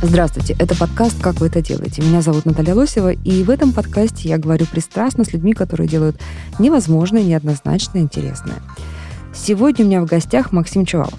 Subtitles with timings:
[0.00, 2.02] Здравствуйте, это подкаст «Как вы это делаете?».
[2.02, 6.20] Меня зовут Наталья Лосева, и в этом подкасте я говорю пристрастно с людьми, которые делают
[6.60, 8.62] невозможное, неоднозначное, интересное.
[9.34, 11.18] Сегодня у меня в гостях Максим Чувалов,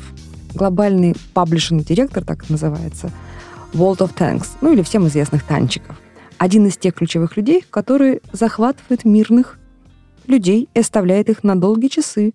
[0.55, 3.11] глобальный паблишинг-директор, так это называется,
[3.73, 5.97] World of Tanks, ну или всем известных танчиков.
[6.37, 9.59] Один из тех ключевых людей, которые захватывают мирных
[10.25, 12.31] людей и оставляет их на долгие часы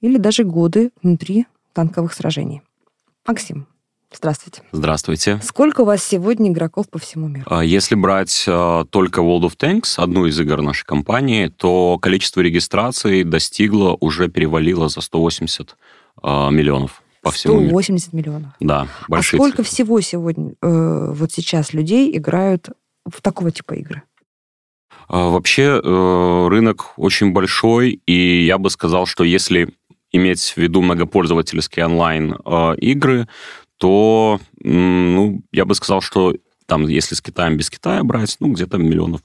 [0.00, 2.62] или даже годы внутри танковых сражений.
[3.26, 3.66] Максим,
[4.12, 4.62] здравствуйте.
[4.72, 5.40] Здравствуйте.
[5.42, 7.44] Сколько у вас сегодня игроков по всему миру?
[7.46, 12.40] А Если брать а, только World of Tanks, одну из игр нашей компании, то количество
[12.40, 15.76] регистраций достигло, уже перевалило за 180
[16.22, 17.68] а, миллионов по всему миру.
[17.68, 18.52] 180 миллионов.
[18.60, 19.74] Да, А большие сколько цифры.
[19.74, 22.70] всего сегодня, э, вот сейчас людей играют
[23.10, 24.02] в такого типа игры?
[25.08, 29.68] А, Вообще э, рынок очень большой, и я бы сказал, что если
[30.12, 33.28] иметь в виду многопользовательские онлайн-игры,
[33.80, 36.34] то, ну, я бы сказал, что
[36.66, 39.22] там, если с Китаем без Китая брать, ну, где-то миллионов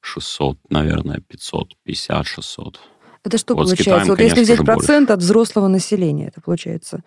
[0.00, 2.80] 600, наверное, 550, 600.
[3.24, 3.84] Это что Вот получается?
[3.84, 7.02] Китаем, вот если конечно взять же, процент от взрослого населения, это получается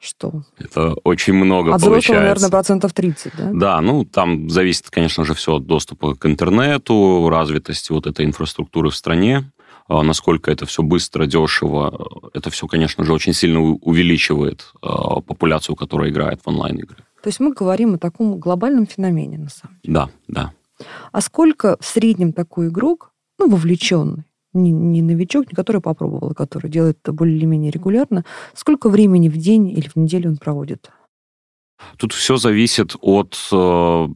[0.00, 0.44] что?
[0.58, 2.22] Это очень много от взрослого, получается.
[2.22, 3.50] наверное, процентов 30, да?
[3.52, 8.90] Да, ну там зависит, конечно же, все от доступа к интернету, развитости вот этой инфраструктуры
[8.90, 9.52] в стране,
[9.90, 12.30] насколько это все быстро, дешево.
[12.32, 16.98] Это все, конечно же, очень сильно увеличивает а, популяцию, которая играет в онлайн-игры.
[17.22, 19.94] То есть мы говорим о таком глобальном феномене, на самом деле.
[19.94, 20.52] Да, да.
[21.12, 26.34] А сколько в среднем такой игрок, ну, вовлеченный, не, не новичок, не который попробовал, а
[26.34, 28.24] который делает это более или менее регулярно,
[28.54, 30.90] сколько времени в день или в неделю он проводит?
[31.96, 34.08] Тут все зависит от, э,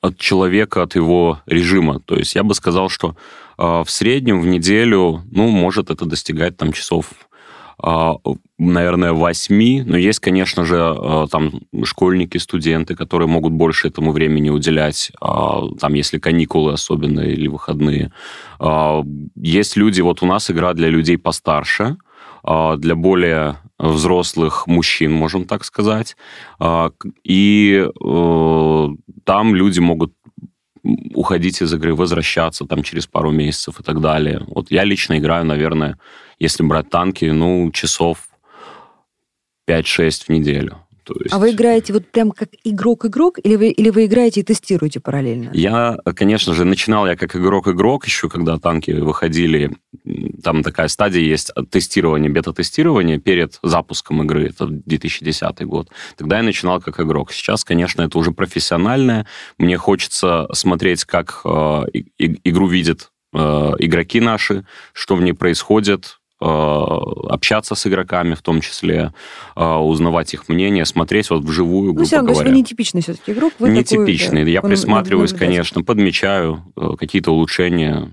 [0.00, 2.00] от человека, от его режима.
[2.00, 3.16] То есть я бы сказал, что
[3.58, 7.12] э, в среднем в неделю, ну, может это достигать там часов,
[7.82, 8.12] э,
[8.58, 9.82] наверное, восьми.
[9.86, 11.52] Но есть, конечно же, э, там
[11.84, 18.12] школьники, студенты, которые могут больше этому времени уделять, там, если каникулы особенно или выходные.
[19.36, 21.96] Есть люди, вот у нас игра для людей постарше,
[22.44, 23.56] для более
[23.92, 26.16] взрослых мужчин, можем так сказать.
[26.58, 26.90] А,
[27.22, 28.88] И э,
[29.24, 30.12] там люди могут
[31.14, 34.44] уходить из игры, возвращаться там через пару месяцев и так далее.
[34.48, 35.98] Вот я лично играю, наверное,
[36.38, 38.28] если брать танки, ну, часов
[39.66, 40.83] 5-6 в неделю.
[41.04, 44.42] То есть А вы играете вот прям как игрок-игрок, или вы, или вы играете и
[44.42, 45.50] тестируете параллельно?
[45.52, 49.70] Я, конечно же, начинал я как игрок-игрок еще, когда танки выходили.
[50.42, 54.48] Там такая стадия есть от тестирования, бета-тестирования перед запуском игры.
[54.48, 55.88] Это 2010 год.
[56.16, 57.32] Тогда я начинал как игрок.
[57.32, 59.26] Сейчас, конечно, это уже профессиональное.
[59.58, 63.38] Мне хочется смотреть, как э, и- игру видят э,
[63.78, 69.12] игроки наши, что в ней происходит, общаться с игроками в том числе,
[69.56, 72.54] э, узнавать их мнение, смотреть вот вживую, Ну, грубо все равно, то есть говоря.
[72.54, 73.52] вы нетипичный все-таки игрок.
[73.58, 74.44] Вы Нетипичный.
[74.44, 78.12] да, Я он- присматриваюсь, конечно, подмечаю э, какие-то улучшения.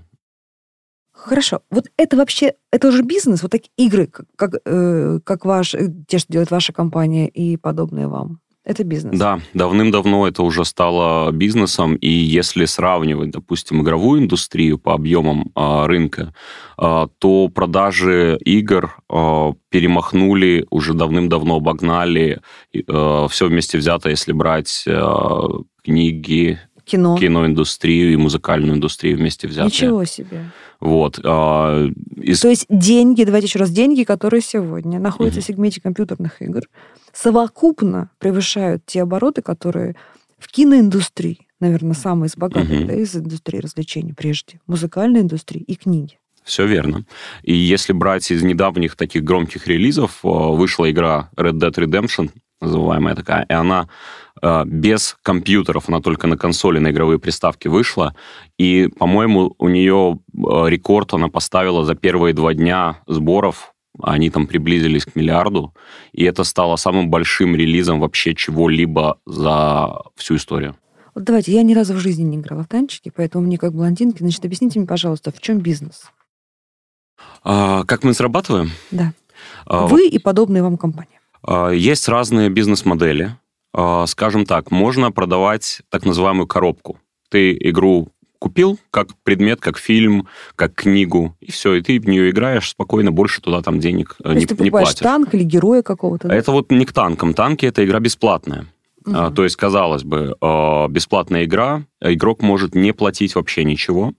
[1.12, 1.60] Хорошо.
[1.70, 5.88] Вот это вообще, это уже бизнес, вот такие игры, как, как, э, как ваш, э,
[6.08, 8.40] те, что делает ваша компания и подобные вам.
[8.64, 9.18] Это бизнес.
[9.18, 15.88] Да, давным-давно это уже стало бизнесом, и если сравнивать, допустим, игровую индустрию по объемам а,
[15.88, 16.32] рынка,
[16.78, 22.40] а, то продажи игр а, перемахнули, уже давным-давно обогнали
[22.72, 25.48] все вместе взято, если брать а,
[25.82, 27.16] книги, Кино.
[27.18, 29.66] киноиндустрию и музыкальную индустрию вместе взятые.
[29.66, 30.50] Ничего себе.
[30.80, 31.20] Вот.
[31.24, 35.44] а, из То есть деньги, давайте еще раз, деньги, которые сегодня находятся Мгм.
[35.44, 36.62] в сегменте компьютерных игр,
[37.12, 39.94] совокупно превышают те обороты, которые
[40.38, 42.86] в киноиндустрии, наверное, самые из богатых, Мгм.
[42.88, 46.18] да, из индустрии развлечений прежде, музыкальной индустрии и книги.
[46.42, 47.04] Все верно.
[47.44, 52.30] И если брать из недавних таких громких релизов, э, вышла игра Red Dead Redemption,
[52.60, 53.88] называемая такая, и она
[54.64, 58.14] без компьютеров, она только на консоли, на игровые приставки вышла.
[58.58, 63.74] И, по-моему, у нее э, рекорд она поставила за первые два дня сборов.
[64.00, 65.74] Они там приблизились к миллиарду.
[66.12, 70.76] И это стало самым большим релизом вообще чего-либо за всю историю.
[71.14, 74.20] Вот давайте, я ни разу в жизни не играла в танчики, поэтому мне как блондинке,
[74.20, 76.10] значит, объясните мне, пожалуйста, в чем бизнес?
[77.44, 78.70] А, как мы срабатываем?
[78.90, 79.12] Да.
[79.66, 81.20] А, Вы и подобные вам компании.
[81.42, 83.36] А, Есть разные бизнес-модели.
[83.74, 86.98] А, Скажем так, можно продавать так называемую коробку.
[87.30, 88.08] Ты игру
[88.38, 90.26] купил как предмет, как фильм,
[90.56, 94.22] как книгу, и все, и ты в нее играешь спокойно, больше туда там денег э,
[94.24, 94.94] То не, есть ты не платишь.
[94.96, 96.26] танк или героя какого-то?
[96.28, 96.34] да?
[96.34, 97.34] Это вот не к танкам.
[97.34, 98.66] Танки это игра бесплатная.
[99.06, 99.34] А, Мгм.
[99.34, 104.12] то есть, казалось бы, э, бесплатная игра, игрок может не платить вообще ничего.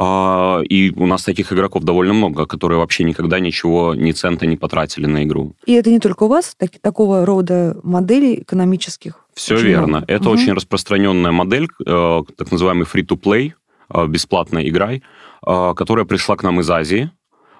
[0.00, 4.56] А, И у нас таких игроков довольно много, которые вообще никогда ничего, ни цента не
[4.56, 5.54] потратили на игру.
[5.66, 9.12] И это не только у вас, так- такого рода моделей экономических?
[9.34, 9.86] Все очень верно.
[9.88, 10.04] много.
[10.08, 10.32] Это Мгм.
[10.32, 13.52] очень распространенная модель, э, так называемый free-to-play,
[13.94, 15.00] э, бесплатная игра, э,
[15.76, 17.10] которая пришла к нам из Азии.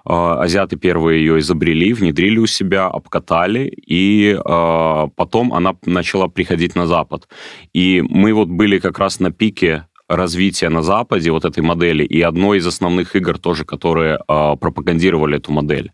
[0.04, 6.86] Азиаты первые ее изобрели, внедрили у себя, обкатали, и э, потом она начала приходить на
[6.86, 7.28] Запад.
[7.74, 12.20] И мы вот были как раз на пике развития на Западе вот этой модели, и
[12.22, 15.92] одной из основных игр тоже, которые э, пропагандировали эту модель.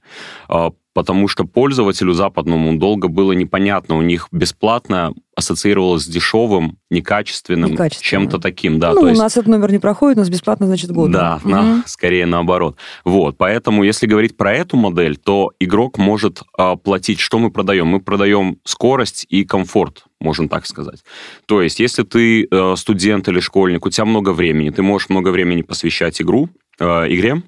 [0.49, 7.73] Э, потому что пользователю западному долго было непонятно, у них бесплатно ассоциировалось с дешевым, некачественным,
[7.73, 8.31] Некачественным.
[8.31, 8.79] чем-то таким.
[8.79, 11.11] Да, ну, то у есть- нас этот номер не проходит, у нас бесплатно, значит, год.
[11.11, 12.77] да, на- скорее наоборот.
[13.05, 17.89] Вот, поэтому, если говорить про эту модель, то игрок может а, платить, что мы продаем?
[17.89, 21.05] Мы продаем скорость и комфорт, можно так сказать.
[21.47, 25.29] То есть, если ты э, студент или школьник, у тебя много времени, ты можешь много
[25.29, 26.49] времени посвящать игру,
[26.81, 26.85] э,
[27.15, 27.43] игре,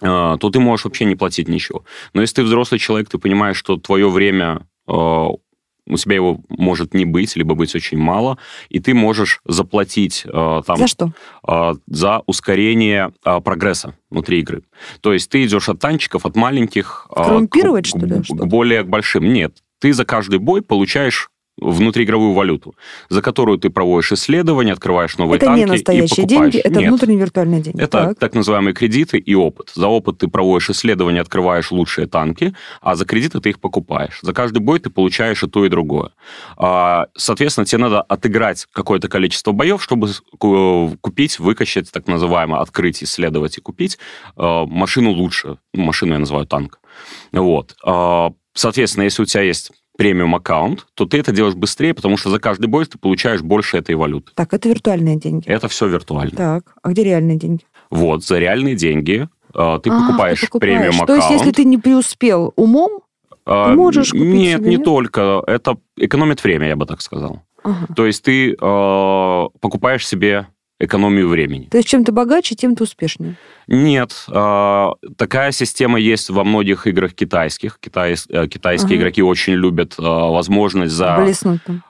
[0.00, 1.84] э, то ты можешь вообще не платить ничего.
[2.14, 6.94] Но если ты взрослый человек, ты понимаешь, что твое время э, у тебя его может
[6.94, 11.12] не быть, либо быть очень мало, и ты можешь заплатить э, там За что?
[11.42, 14.62] а, за ускорение а, прогресса внутри игры.
[15.00, 17.08] То есть ты идешь от танчиков, от маленьких...
[17.10, 18.46] Коррумпировать, к- что ли, к что-то?
[18.46, 19.32] более к большим.
[19.32, 19.56] Нет.
[19.80, 22.74] Ты за каждый бой получаешь внутриигровую валюту,
[23.08, 26.52] за которую ты проводишь исследования, открываешь новые Это танки не и настоящие покупаешь.
[26.52, 26.88] деньги, это Нет.
[26.88, 27.80] внутренние виртуальные деньги.
[27.80, 28.18] Это Так.
[28.18, 28.34] так.
[28.34, 29.70] называемые кредиты и опыт.
[29.74, 34.18] За опыт ты проводишь исследования, открываешь лучшие танки, а за кредиты ты их покупаешь.
[34.22, 36.10] За каждый бой ты получаешь и то, и другое.
[36.56, 40.08] А, Соответственно, тебе надо отыграть какое-то количество боев, чтобы
[40.38, 43.98] купить, выкачать, так называемое, открыть, исследовать и купить
[44.36, 45.58] э, машину лучше.
[45.74, 46.80] Ну, машину я называю танк.
[47.32, 47.74] Вот.
[47.84, 52.30] А, Соответственно, если у тебя есть премиум аккаунт, то ты это делаешь быстрее, потому что
[52.30, 54.32] за каждый бой ты получаешь больше этой валюты.
[54.34, 55.46] Так, это виртуальные деньги.
[55.48, 56.32] Это все виртуально.
[56.36, 57.64] Так, а где реальные деньги?
[57.90, 60.78] Вот, за реальные деньги э, ты А, покупаешь, ты покупаешь.
[60.78, 61.40] премиум То есть, аккаунт.
[61.46, 63.00] если ты не преуспел умом,
[63.44, 64.84] А, можешь купить Нет, себе, не нет?
[64.84, 65.42] только.
[65.46, 67.42] Это экономит время, я бы так сказал.
[67.62, 67.86] ага.
[67.94, 68.56] То есть ты э,
[69.60, 70.46] покупаешь себе
[70.82, 71.68] экономию времени.
[71.70, 73.36] то есть чем ты богаче, тем ты успешнее.
[73.68, 77.78] Нет, э, такая система есть во многих играх китайских.
[77.80, 79.02] Китай, э, китайские Ага.
[79.02, 81.82] игроки очень любят э, возможность за Блеснуть там.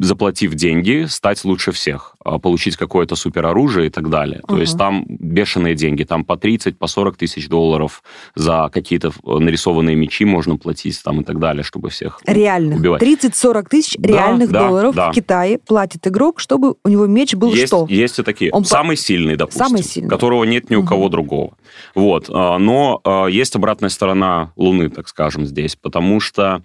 [0.00, 4.40] Заплатив деньги, стать лучше всех, а, получить какое-то супероружие и так далее.
[4.40, 4.60] То Ага.
[4.62, 8.02] есть там бешеные деньги, там по 30, по 40 тысяч долларов
[8.34, 12.80] за какие-то э, нарисованные мечи можно платить там и так далее, чтобы всех Реальных.
[12.80, 13.02] убивать.
[13.02, 15.10] 30-40 тысяч Да, реальных да, долларов да.
[15.10, 17.86] в Китае платит игрок, чтобы у него меч был есть, что?
[17.88, 18.50] есть и такие.
[18.50, 19.66] Он по- Самый сильный, допустим.
[19.66, 20.08] Самый сильный.
[20.10, 20.88] Которого нет ни у Мгм.
[20.88, 21.56] кого другого.
[21.94, 22.30] Вот.
[22.30, 26.62] а, Но а, есть обратная сторона Луны, так скажем, здесь, потому что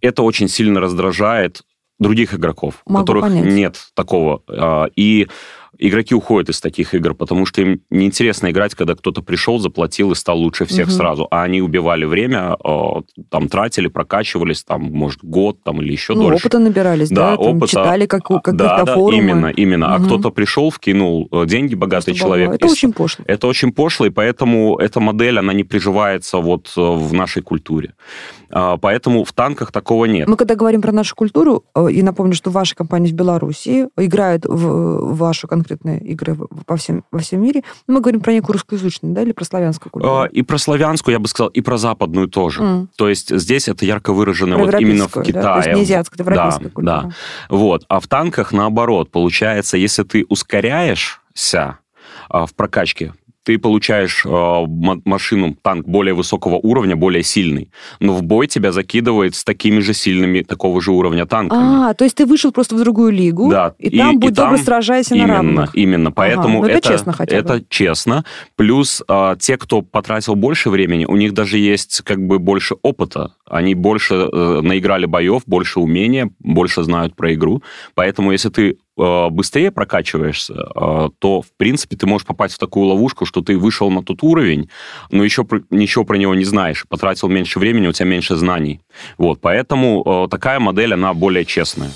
[0.00, 1.62] это очень сильно раздражает
[1.98, 3.44] других игроков, Могу которых понять.
[3.52, 4.42] нет такого.
[4.48, 5.28] А, И
[5.78, 10.14] игроки уходят из таких игр, потому что им неинтересно играть, когда кто-то пришел, заплатил и
[10.14, 10.94] стал лучше всех Мгм.
[10.96, 11.28] сразу.
[11.30, 16.22] А они убивали время, а, там тратили, прокачивались, там, может, год там, или еще ну,
[16.22, 16.46] дольше.
[16.46, 17.66] опыта набирались, да, Да, там опыта.
[17.68, 19.16] читали как, у- какие-то да, да, форумы.
[19.22, 19.94] именно, именно.
[19.94, 20.06] А Мгм.
[20.06, 22.50] кто-то пришел, вкинул э, деньги, богатый Просто человек.
[22.50, 23.24] Это и очень пошло.
[23.28, 27.92] это очень пошло, и поэтому эта модель, она не приживается вот э, в нашей культуре.
[28.52, 30.28] А, Поэтому в танках такого нет.
[30.28, 34.44] Мы когда говорим про нашу культуру, э, и напомню, что ваши компании в Беларуси играют
[34.44, 38.54] в, в ваши конкретные игры в- по всем, во всем мире, мы говорим про некую
[38.54, 40.14] русскоязычную, да, или про славянскую культуру.
[40.14, 42.62] А, И про славянскую, я бы сказал, и про западную тоже.
[42.62, 42.88] М.
[42.96, 45.32] То есть здесь это ярко выражено Про вот именно в Китае.
[45.42, 47.02] да, то есть не азиатская, это европейская да, культура.
[47.02, 47.10] да.
[47.48, 47.84] Вот.
[47.88, 49.10] А в танках наоборот.
[49.10, 51.78] Получается, если ты ускоряешься
[52.28, 53.12] а, в прокачке,
[53.44, 59.34] ты получаешь м- машину, танк более высокого уровня, более сильный, но в бой тебя закидывает
[59.34, 61.90] с такими же сильными такого же уровня танками.
[61.90, 64.34] А, то есть ты вышел просто в другую лигу, Да, и, и- там и будь
[64.34, 65.74] добро, там сражайся на Именно, равных.
[65.74, 66.12] именно.
[66.12, 67.40] Поэтому ну это это, честно хотя бы.
[67.40, 68.24] это честно.
[68.56, 73.32] Плюс а, те, кто потратил больше времени, у них даже есть как бы больше опыта.
[73.46, 77.62] Они больше э, наиграли боев, больше умения, больше знают про игру.
[77.94, 78.74] Поэтому если ты э,
[79.30, 83.90] быстрее прокачиваешься, э, то, в принципе, ты можешь попасть в такую ловушку, что ты вышел
[83.90, 84.68] на тот уровень,
[85.10, 88.80] но еще ничего про него не знаешь, потратил меньше времени, у тебя меньше знаний.
[89.18, 91.90] Вот, поэтому э, такая модель, она более честная.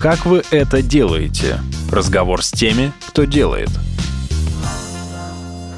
[0.00, 1.60] Как вы это делаете?
[1.90, 3.70] Разговор с теми, кто делает.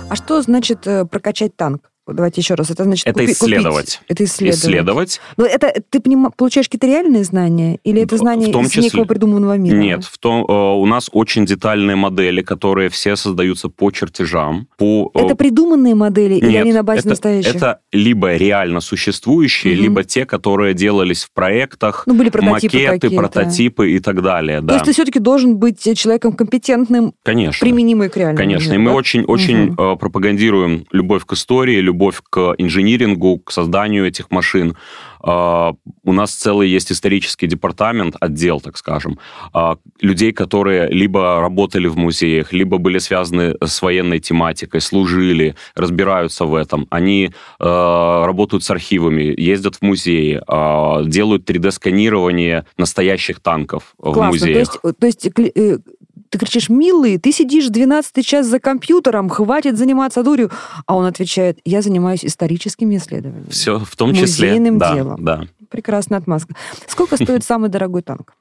[0.09, 1.91] А что значит э, прокачать танк?
[2.07, 2.71] Давайте еще раз.
[2.71, 3.97] Это значит Это купи- исследовать.
[3.97, 4.01] купить.
[4.09, 4.59] Это исследовать.
[4.65, 5.21] Исследовать.
[5.37, 7.79] Но это ты поним- получаешь какие-то реальные знания?
[7.83, 9.77] Или это знания в том из числе- некого придуманного мира?
[9.77, 15.11] Нет, в том, э, у нас очень детальные модели, которые все создаются по чертежам, по...
[15.15, 17.57] э, Это придуманные модели или Нет, они на базе это, настоящих?
[17.57, 19.83] это либо реально существующие, Мгм.
[19.83, 24.61] либо те, которые делались в проектах, Ну, были прототипы макеты, прототипы и так далее.
[24.61, 27.65] То Да, есть ты все-таки должен быть человеком компетентным, конечно.
[27.65, 28.97] применимый к реальному Конечно, и миру, мы да?
[28.97, 34.77] очень, очень э, пропагандируем любовь к истории, любовь к инжинирингу, к созданию этих машин.
[35.25, 35.73] Э,
[36.05, 39.19] у нас целый есть исторический департамент, отдел, так скажем,
[39.55, 46.45] э, людей, которые либо работали в музеях, либо были связаны с военной тематикой, служили, разбираются
[46.45, 46.87] в этом.
[46.91, 54.21] Они э, работают с архивами, ездят в музеи, э, делают 3D-сканирование настоящих танков в Классно.
[54.21, 54.59] То музеях.
[54.59, 55.79] есть, то есть кли- э,
[56.29, 60.51] ты кричишь, милый, ты сидишь 12 час за компьютером, хватит заниматься дурью.
[60.87, 63.51] А он отвечает, я занимаюсь историческими исследованиями.
[63.51, 64.49] Все в том числе.
[64.49, 65.25] Музейным да, делом.
[65.25, 65.43] да.
[65.71, 66.55] Прекрасная отмазка.
[66.87, 68.35] Сколько стоит самый дорогой танк?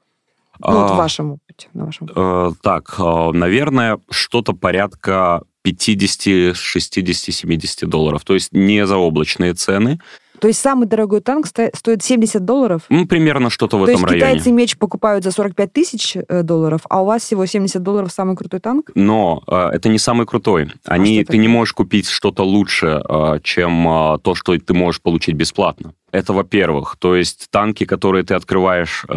[0.60, 1.68] Ну, вот в А, вашем опыте.
[1.74, 2.10] На вашем.
[2.16, 8.24] Э, так, э, наверное, что-то порядка 50, 60, 70 долларов.
[8.24, 10.00] То есть не заоблачные цены.
[10.40, 12.82] То есть самый дорогой танк сто- стоит 70 долларов?
[12.90, 14.32] Ну, примерно что-то в То этом есть районе.
[14.32, 18.36] китайцы меч покупают за 45 тысяч э, долларов, а у вас всего 70 долларов самый
[18.36, 18.92] крутой танк?
[18.96, 20.72] Но э, это не самый крутой.
[20.86, 25.02] Они, А ты не можешь купить что-то лучше, э, чем э, то, что ты можешь
[25.02, 25.94] получить бесплатно.
[26.16, 26.96] Это во-первых.
[26.98, 29.14] То есть танки, которые ты открываешь э,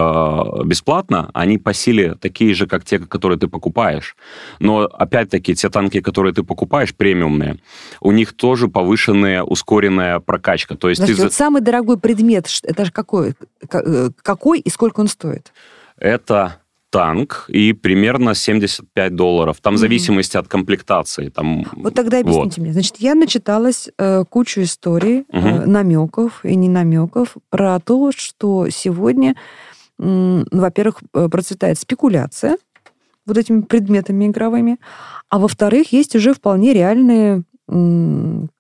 [0.64, 4.16] бесплатно, они по силе такие же, как те, которые ты покупаешь.
[4.58, 7.58] Но опять-таки те танки, которые ты покупаешь, премиумные,
[8.00, 10.74] у них тоже повышенная, ускоренная прокачка.
[10.74, 13.34] То есть ты Подождите, за- вот самый дорогой предмет, это же какой?
[13.72, 15.52] Э, Какой и сколько он стоит?
[15.96, 16.56] это
[16.90, 19.58] танк и примерно 75 долларов.
[19.60, 21.28] Там в зависимости от комплектации.
[21.28, 22.72] Там, Вот тогда объясните мне.
[22.72, 25.70] Значит, я начиталась э, кучу историй, э, Мгм.
[25.72, 29.34] намеков и не намеков про то, что сегодня,
[29.98, 32.56] ну, во-первых, э, процветает спекуляция
[33.26, 34.78] вот этими предметами игровыми,
[35.28, 37.42] а во-вторых, есть уже вполне реальные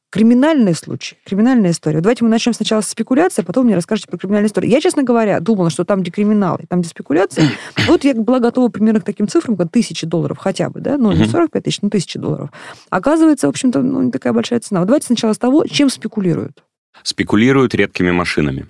[0.08, 2.00] м, криминальные случаи, криминальная история.
[2.00, 4.70] Давайте мы начнем сначала с спекуляции, а потом мне расскажете про криминальную историю.
[4.70, 7.48] Я, честно говоря, думала, что там, где криминал, и там, где спекуляция,
[7.86, 11.12] вот я была готова примерно к таким цифрам, как тысячи долларов хотя бы, да, ну,
[11.12, 11.30] не Мгм.
[11.30, 12.50] 45 тысяч, но тысячи долларов.
[12.90, 14.80] Оказывается, в общем-то, ну, не такая большая цена.
[14.80, 16.62] Вот давайте сначала с того, чем спекулируют.
[17.02, 18.66] спекулируют редкими машинами.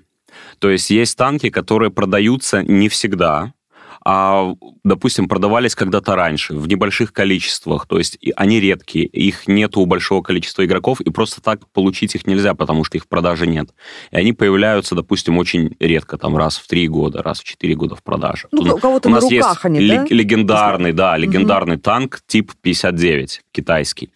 [0.59, 3.52] То есть есть танки, которые продаются не всегда,
[4.10, 7.86] а, допустим, продавались когда-то раньше, в небольших количествах.
[7.86, 12.26] То есть они редкие, их нету у большого количества игроков, и просто так получить их
[12.26, 13.68] нельзя, потому что их в продаже нет.
[14.10, 17.96] И они появляются, допустим, очень редко, там раз в три года, раз в четыре года
[17.96, 18.48] в продаже.
[18.50, 20.06] Ну, у кого-то у на нас руках есть они, да?
[20.08, 24.08] легендарный, да, легендарный танк тип 59, китайский.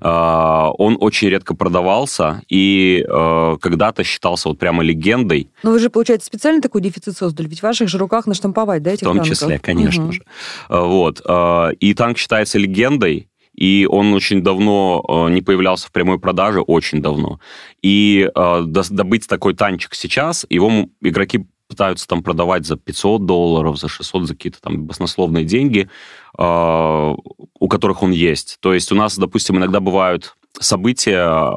[0.00, 5.90] А, Он очень редко продавался и э, когда-то считался вот прямо легендой, Но вы же,
[5.90, 9.16] получается, специально такой дефицит создали, ведь в ваших же руках наштамповать, да, в этих том
[9.18, 9.36] танков?
[9.38, 10.12] числе, конечно Мгм.
[10.12, 10.22] же.
[10.68, 11.20] А, Вот.
[11.26, 16.60] а, И танк считается легендой, и он очень давно э, не появлялся в прямой продаже,
[16.60, 17.40] очень давно.
[17.82, 20.70] И э, добыть такой танчик сейчас, его
[21.02, 25.88] игроки пытаются там продавать за 500 долларов, за 600, за какие-то там баснословные деньги,
[26.36, 27.14] э,
[27.58, 28.58] у которых он есть.
[28.60, 31.50] То есть у нас, допустим, иногда бывают события,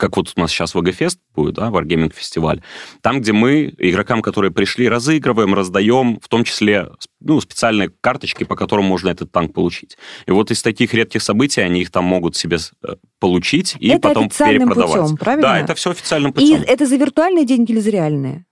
[0.00, 2.62] как вот у нас сейчас VG-фест будет, да, Wargaming фестиваль,
[3.02, 6.88] там, где мы игрокам, которые пришли, разыгрываем, раздаем, в том числе
[7.20, 9.98] ну, специальные карточки, по которым можно этот танк получить.
[10.26, 14.08] И вот из таких редких событий они их там могут себе э, получить и Это
[14.08, 15.02] потом перепродавать.
[15.02, 15.42] путем, правильно?
[15.48, 16.62] Да, это все официальным И путем.
[16.66, 18.46] это за виртуальные деньги или за реальные?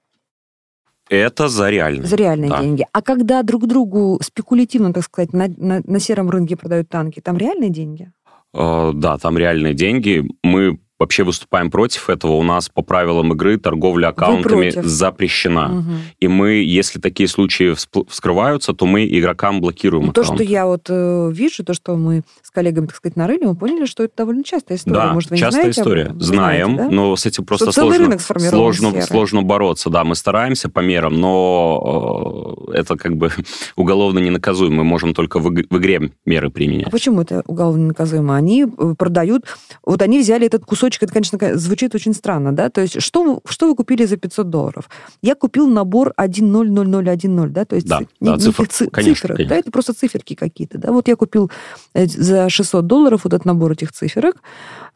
[1.10, 2.06] Это за реальные.
[2.06, 2.60] За реальные Да.
[2.62, 2.86] деньги.
[2.92, 7.38] А когда друг другу спекулятивно, так сказать, на, на- на сером рынке продают танки, там
[7.38, 8.12] реальные деньги?
[8.52, 10.22] Э, Да, там реальные деньги.
[10.42, 12.32] Мы вообще выступаем против этого.
[12.32, 15.68] У нас по правилам игры торговля аккаунтами запрещена.
[15.68, 15.92] Мгм.
[16.20, 17.74] И мы, если такие случаи
[18.08, 20.50] вскрываются, то мы игрокам блокируем Ну, То, что аккаунт.
[20.50, 24.02] я вот э, вижу, то, что мы с коллегами, так сказать, нарыли, мы поняли, что
[24.02, 24.96] это довольно частая история.
[24.96, 26.02] Да, Может, вы не частая знаете об история.
[26.02, 26.18] этом?
[26.18, 26.96] Вы Знаем, знаете, да?
[26.96, 29.90] но с этим просто Что сложно, сложно, сложно бороться.
[29.90, 33.30] Да, мы стараемся по мерам, но э, это как бы
[33.76, 34.76] уголовно не наказуемо.
[34.78, 36.90] Мы можем только в, иг- в игре меры А применять.
[36.90, 38.36] почему это уголовно наказуемо?
[38.36, 39.44] Они э, продают...
[39.84, 42.68] Вот они взяли этот кусочек, это, конечно, звучит очень странно, да?
[42.70, 44.88] То есть что, вы- что вы купили за 500 долларов?
[45.22, 47.64] Я купил набор 100010, да?
[47.64, 49.54] То есть Да, не- да, неких цифр- ци- конечно, цифрок, конечно.
[49.54, 49.60] да?
[49.60, 50.92] Это просто циферки какие-то, да?
[50.92, 51.50] Вот я купил
[51.94, 54.36] э, за 600 долларов вот этот набор этих циферок,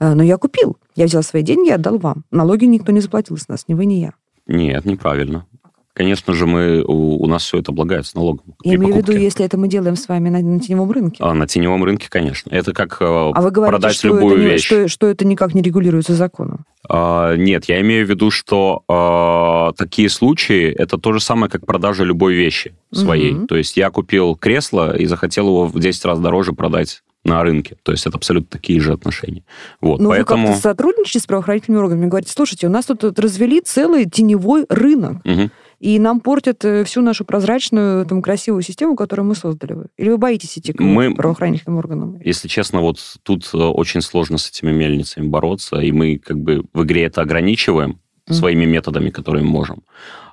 [0.00, 0.76] э, но я купил.
[0.96, 2.25] Я взял свои деньги и отдал вам.
[2.30, 4.12] Налоги никто не заплатил с нас, ни вы, ни я.
[4.46, 5.46] Нет, неправильно.
[5.94, 8.54] Конечно же, мы, у, у нас все это облагается налогом.
[8.64, 11.16] Я имею в виду, если это мы делаем с вами на, на теневом рынке.
[11.20, 12.50] А, на теневом рынке, конечно.
[12.50, 14.64] Это как э, а вы говорите, продать что любую это не, вещь.
[14.64, 16.64] Что, что это никак не регулируется законом.
[16.88, 21.66] А, нет, я имею в виду, что а, такие случаи это то же самое, как
[21.66, 23.32] продажа любой вещи своей.
[23.32, 23.46] Мгм.
[23.46, 27.76] То есть я купил кресло и захотел его в 10 раз дороже продать на рынке.
[27.82, 29.44] То есть это абсолютно такие же отношения.
[29.80, 30.42] Вот, Но поэтому...
[30.42, 34.66] вы как-то сотрудничаете с правоохранительными органами, говорите, слушайте, у нас тут вот развели целый теневой
[34.68, 35.50] рынок, Мгм.
[35.83, 39.77] И нам портят э, всю нашу прозрачную, там, красивую систему, которую мы создали.
[39.99, 42.21] Или вы боитесь идти к Мы- правоохранительным органам?
[42.25, 46.65] Если честно, вот тут э, очень сложно с этими мельницами бороться, и мы как бы
[46.73, 47.99] в игре это ограничиваем
[48.31, 49.83] своими методами, которые можем.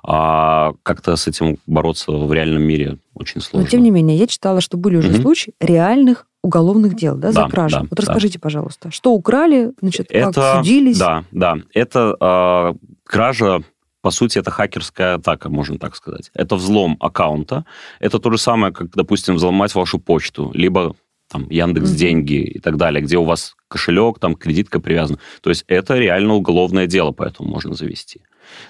[0.04, 3.68] А как-то с этим бороться в реальном мире очень Но, сложно.
[3.68, 5.22] тем не менее, я читала, что были уже Мгм.
[5.22, 7.76] случаи реальных уголовных дел, да, за Да, кражу.
[7.76, 7.96] да, вот да.
[8.02, 10.98] расскажите, пожалуйста, что украли, значит, как это, судились?
[10.98, 11.56] Да, да.
[11.74, 13.62] Это а, кража,
[14.02, 16.30] по сути, это хакерская атака, можно так сказать.
[16.34, 17.64] Это взлом аккаунта.
[17.98, 20.96] Это то же самое, как, допустим, взломать вашу почту, либо
[21.30, 25.18] там Яндекс деньги и так далее, где у вас кошелек, там кредитка привязана.
[25.42, 28.22] То есть это реально уголовное дело, поэтому можно завести.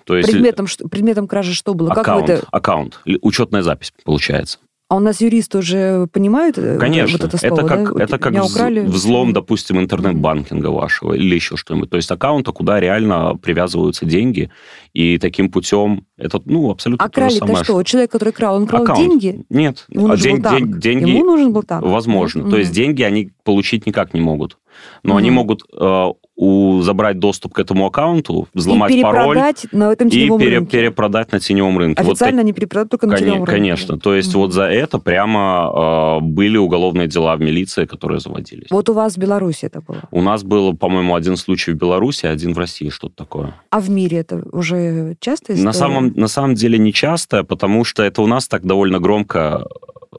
[0.05, 1.89] То есть Предметом, предметом кражи что было?
[1.89, 2.47] Как аккаунт, это...
[2.51, 4.59] аккаунт, учетная запись получается.
[4.91, 8.03] А у нас юристы уже понимают э, Конечно, вот это слово, как, да?
[8.03, 8.81] это как украли.
[8.81, 11.91] взлом, допустим, интернет-банкинга вашего или еще что-нибудь.
[11.91, 14.51] То есть аккаунта, куда реально привязываются деньги,
[14.93, 17.65] и таким путем это, ну, абсолютно А то же крали-то самое.
[17.65, 17.75] что?
[17.75, 19.21] Вот Человек, который крал, он крал Аккаунт.
[19.21, 19.45] деньги?
[19.49, 20.59] Нет, Ему а нужен день- был танк.
[20.79, 21.87] день- деньги, Ему нужен был танк.
[21.87, 22.43] возможно.
[22.43, 22.51] Мгм.
[22.51, 24.59] То есть деньги они получить никак не могут.
[25.05, 25.37] Но они Мгм.
[25.37, 26.07] могут э,
[26.43, 29.37] у, забрать доступ к этому аккаунту, взломать и пароль
[29.73, 30.79] на этом и пере- рынке.
[30.79, 32.03] перепродать на теневом рынке.
[32.03, 33.53] Вот Официально они перепродают только на Коне- теневом рынке.
[33.53, 33.99] Конечно.
[33.99, 34.39] То есть Мгм.
[34.41, 38.69] вот за это прямо э, были уголовные дела в милиции, которые заводились.
[38.71, 40.01] Вот у вас в Беларуси это было.
[40.11, 43.55] У нас был, по-моему, один случай в Беларуси, один в России, что-то такое.
[43.69, 45.65] А в мире это уже часто история?
[45.67, 49.67] На самом, на самом деле не часто, потому что это у нас так довольно громко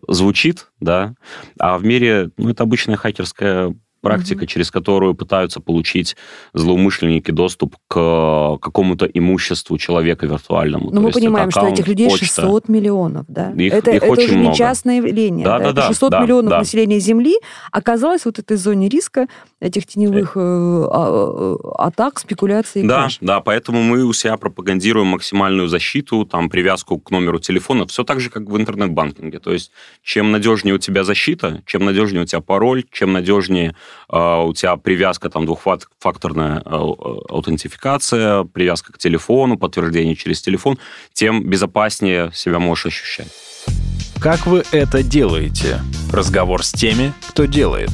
[0.08, 1.16] звучит, да,
[1.60, 4.48] а в мире, ну, это обычная хакерская практика, Мгм.
[4.48, 6.16] через которую пытаются получить
[6.54, 10.86] злоумышленники доступ к какому-то имуществу человека виртуальному.
[10.90, 12.26] Но То мы понимаем, что аккаунт, этих людей почта.
[12.26, 13.52] 600 миллионов, да?
[13.52, 14.56] Их- это их это очень уже не много.
[14.58, 15.46] частное явление.
[15.46, 16.60] Да, да, да, 600 да, миллионов да.
[16.60, 17.36] населения Земли
[17.72, 19.28] оказалось вот этой зоне риска
[19.62, 23.18] этих теневых э, а- а- атак, спекуляций и Да, краж.
[23.22, 28.20] да, поэтому мы у себя пропагандируем максимальную защиту, там, привязку к номеру телефона, все так
[28.20, 29.40] же, как в интернет-банкинге.
[29.40, 29.72] То есть,
[30.04, 33.76] чем надежнее у тебя защита, чем надежнее у тебя пароль, чем надежнее
[34.12, 40.80] э, у тебя привязка, там, двухфакторная э, аутентификация, привязка к телефону, подтверждение через телефон,
[41.14, 43.28] тем безопаснее себя можешь ощущать.
[44.20, 45.82] Как вы это делаете?
[46.12, 47.92] Разговор с теми, кто делает.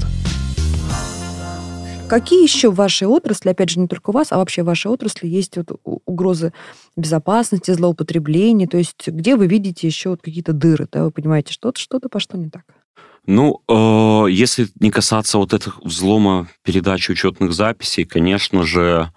[2.09, 4.89] Какие еще в вашей отрасли, опять же, не только у вас, а вообще в вашей
[4.89, 6.53] отрасли есть вот угрозы
[6.95, 8.65] безопасности, злоупотребления?
[8.65, 12.39] То есть где вы видите еще вот какие-то дыры, да, вы понимаете, что-то что-то пошло
[12.39, 12.63] не так?
[13.25, 19.11] Ну, э, если не касаться вот этих взлома передачи учетных записей, конечно же,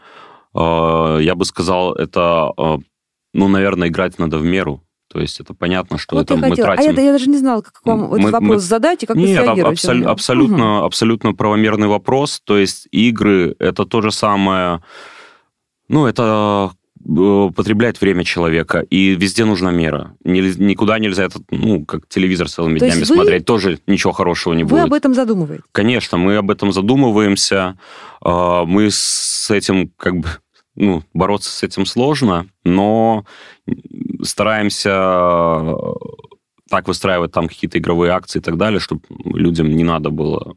[0.53, 2.79] э, я бы сказал, это, э,
[3.35, 4.83] ну, наверное, играть надо в меру.
[5.13, 6.67] То есть это понятно, что вот это мы хотела.
[6.69, 6.91] тратим...
[6.91, 9.17] А я, я даже не знала, как вам Мы- этот мы- вопрос задать и как
[9.17, 10.85] вы Нет, на абсол- абсолютно, Мгм.
[10.85, 12.41] абсолютно правомерный вопрос.
[12.45, 14.83] То есть игры это то же самое,
[15.89, 16.71] ну, это
[17.03, 20.15] э, потреблять время человека, и везде нужна мера.
[20.23, 24.65] Никуда нельзя это, ну, как телевизор целыми То днями вы- смотреть, тоже ничего хорошего не
[24.65, 24.85] Вы будет.
[24.85, 25.65] об этом задумываетесь?
[25.73, 27.79] Конечно, мы об этом задумываемся.
[28.23, 30.29] А, Мы с этим как бы
[30.77, 33.25] ну, бороться с этим сложно, но
[34.23, 35.75] стараемся э,
[36.71, 40.57] так выстраивать там какие-то игровые акции и так далее, чтобы людям не надо было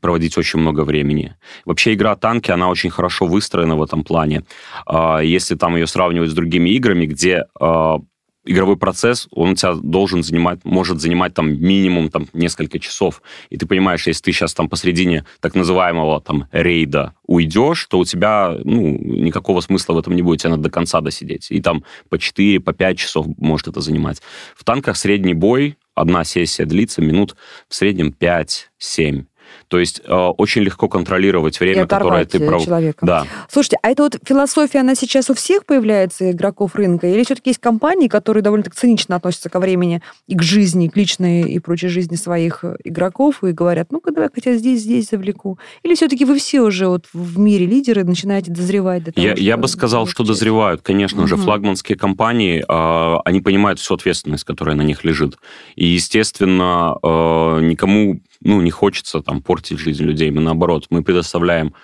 [0.00, 1.36] проводить очень много времени.
[1.64, 4.42] Вообще игра «Танки», она очень хорошо выстроена в этом плане.
[4.86, 7.98] А, Если там ее сравнивать с другими играми, где а,
[8.44, 13.22] игровой процесс, он тебя должен занимать, может занимать там минимум там несколько часов.
[13.50, 18.04] И ты понимаешь, если ты сейчас там посредине так называемого там рейда уйдешь, то у
[18.04, 21.50] тебя, ну, никакого смысла в этом не будет, тебе надо до конца досидеть.
[21.50, 24.20] И там по 4, по 5 часов может это занимать.
[24.56, 27.36] В танках средний бой, одна сессия длится минут
[27.68, 29.24] в среднем 5-7.
[29.68, 32.64] То есть э, очень легко контролировать время, которое ты э, пров...
[32.64, 33.04] человека.
[33.04, 33.26] Да.
[33.50, 37.06] Слушайте, а это вот философия, она сейчас у всех появляется, игроков рынка?
[37.06, 41.42] Или все-таки есть компании, которые довольно-таки цинично относятся ко времени и к жизни, к личной
[41.42, 45.58] и прочей жизни своих э, игроков и говорят, ну-ка, давай хотя здесь, здесь завлеку?
[45.82, 49.56] Или все-таки вы все уже вот в мире лидеры начинаете дозревать до того, Я, я
[49.56, 50.82] бы сказал, что дозревают.
[50.82, 51.44] Конечно же, Мгм.
[51.44, 55.36] флагманские компании, а, они понимают всю ответственность, которая на них лежит.
[55.76, 60.30] И, естественно, а, никому ну, не хочется там портить жизнь людей.
[60.30, 61.74] Мы, наоборот, мы предоставляем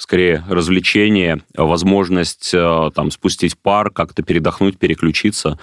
[0.00, 5.58] скорее развлечение, возможность э, там спустить пар, как-то передохнуть, переключиться, э,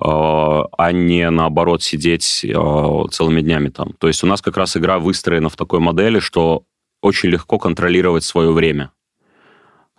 [0.00, 3.92] а не наоборот сидеть э, целыми днями там.
[3.98, 6.62] То есть у нас как раз игра выстроена в такой модели, что
[7.02, 8.92] очень легко контролировать свое время.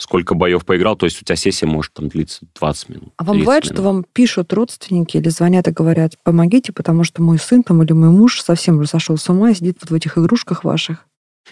[0.02, 3.14] Сколько боев поиграл, то есть у тебя сессия может там длиться 20 минут.
[3.18, 3.76] А вам бывает, минут.
[3.76, 7.94] что вам пишут родственники или звонят и говорят, помогите, потому что мой сын там или
[7.94, 11.06] мой муж совсем сошел с ума и сидит вот в этих игрушках ваших?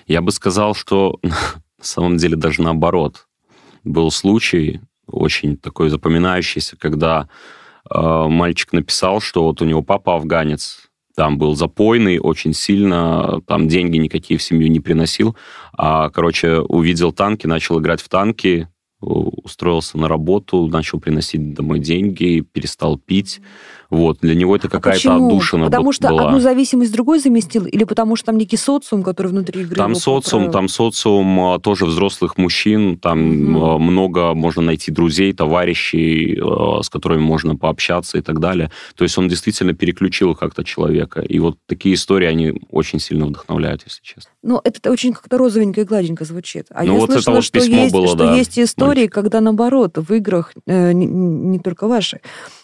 [0.07, 3.27] Я бы сказал, что на самом деле даже наоборот.
[3.83, 7.29] Был случай очень такой запоминающийся, когда
[7.87, 10.88] э, мальчик написал, что вот у него папа афганец,
[11.19, 15.35] там был запойный очень сильно, там деньги никакие в семью не приносил,
[15.73, 18.69] а, короче, увидел танки, начал играть в танки,
[19.01, 23.39] устроился на работу, начал приносить домой деньги, перестал пить.
[23.89, 25.27] Вот, для него это А какая-то почему?
[25.27, 26.27] отдушина Потому что была.
[26.27, 30.43] одну зависимость другой заместил, или потому что там некий социум, который внутри игры Там социум,
[30.45, 30.51] поправил?
[30.51, 36.89] там социум а, тоже взрослых мужчин, там а, много можно найти друзей, товарищей, а, с
[36.89, 38.69] которыми можно пообщаться и так далее.
[38.95, 41.21] То есть он действительно переключил как-то человека.
[41.21, 44.29] И вот такие истории, они очень сильно вдохновляют, если честно.
[44.43, 46.67] Ну, это очень как-то розовенько и гладенько звучит.
[46.69, 48.88] А Ну, я вот это слышала, вот что, письмо есть, было, что да, есть истории,
[49.07, 52.21] когда, наоборот, в играх, э, не, не только ваши,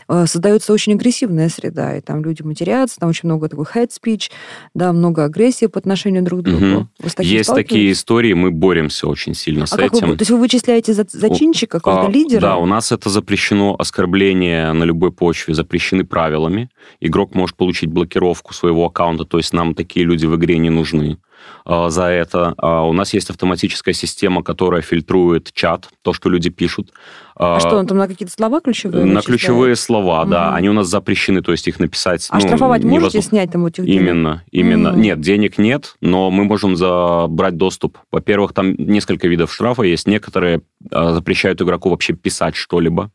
[0.08, 4.30] э, создается очень агрессивная среда, и там люди матерятся, там очень много такой head speech,
[4.74, 6.88] да, много агрессии по отношению друг к другу.
[7.00, 10.08] Вы таким Есть такие истории, мы боремся очень сильно с А как вы, этим.
[10.18, 12.42] то есть вы вычисляете за- зачинщика, какого-то А, лидера?
[12.42, 16.70] Да, у нас это запрещено оскорбление на любой почве, запрещены правилами.
[17.00, 21.18] Игрок может получить блокировку своего аккаунта, то есть нам такие люди в игре не нужны
[21.22, 21.25] а,
[21.66, 22.54] за это.
[22.58, 26.92] А, у нас есть автоматическая система, которая фильтрует чат, то, что люди пишут.
[27.38, 29.26] А что, он там на какие-то слова ключевые На вычисляет?
[29.26, 30.48] ключевые слова, да.
[30.48, 30.56] Мгм.
[30.56, 33.22] Они у нас запрещены, то есть их написать А ну, штрафовать можете невозможно.
[33.30, 34.02] снять там этих денег?
[34.02, 34.88] Именно, именно.
[34.90, 35.02] М.
[35.02, 37.98] Нет, денег нет, но мы можем забрать доступ.
[38.12, 40.08] Во-первых, там несколько видов штрафа есть.
[40.08, 43.12] Некоторые а, запрещают игроку вообще писать что-либо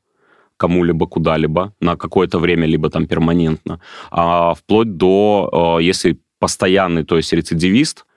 [0.56, 3.80] кому-либо, куда-либо на какое-то время, либо там перманентно.
[4.10, 8.09] А вплоть до, э, если постоянный, то есть рецидивист, э,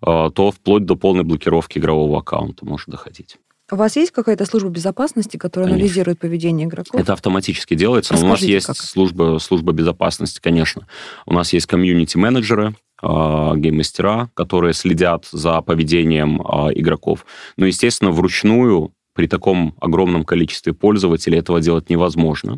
[0.00, 3.38] то вплоть до полной блокировки игрового аккаунта может доходить.
[3.70, 5.84] У вас есть какая-то служба безопасности, которая Конечно.
[5.84, 6.98] анализирует поведение игроков?
[6.98, 8.14] Это автоматически делается.
[8.14, 8.76] У нас Расскажите, есть как.
[8.76, 10.86] служба, служба безопасности, конечно.
[11.26, 17.26] У нас есть комьюнити-менеджеры, а, гейммастера, которые следят за поведением а, игроков.
[17.58, 22.56] Но, естественно, вручную при таком огромном количестве пользователей этого делать невозможно.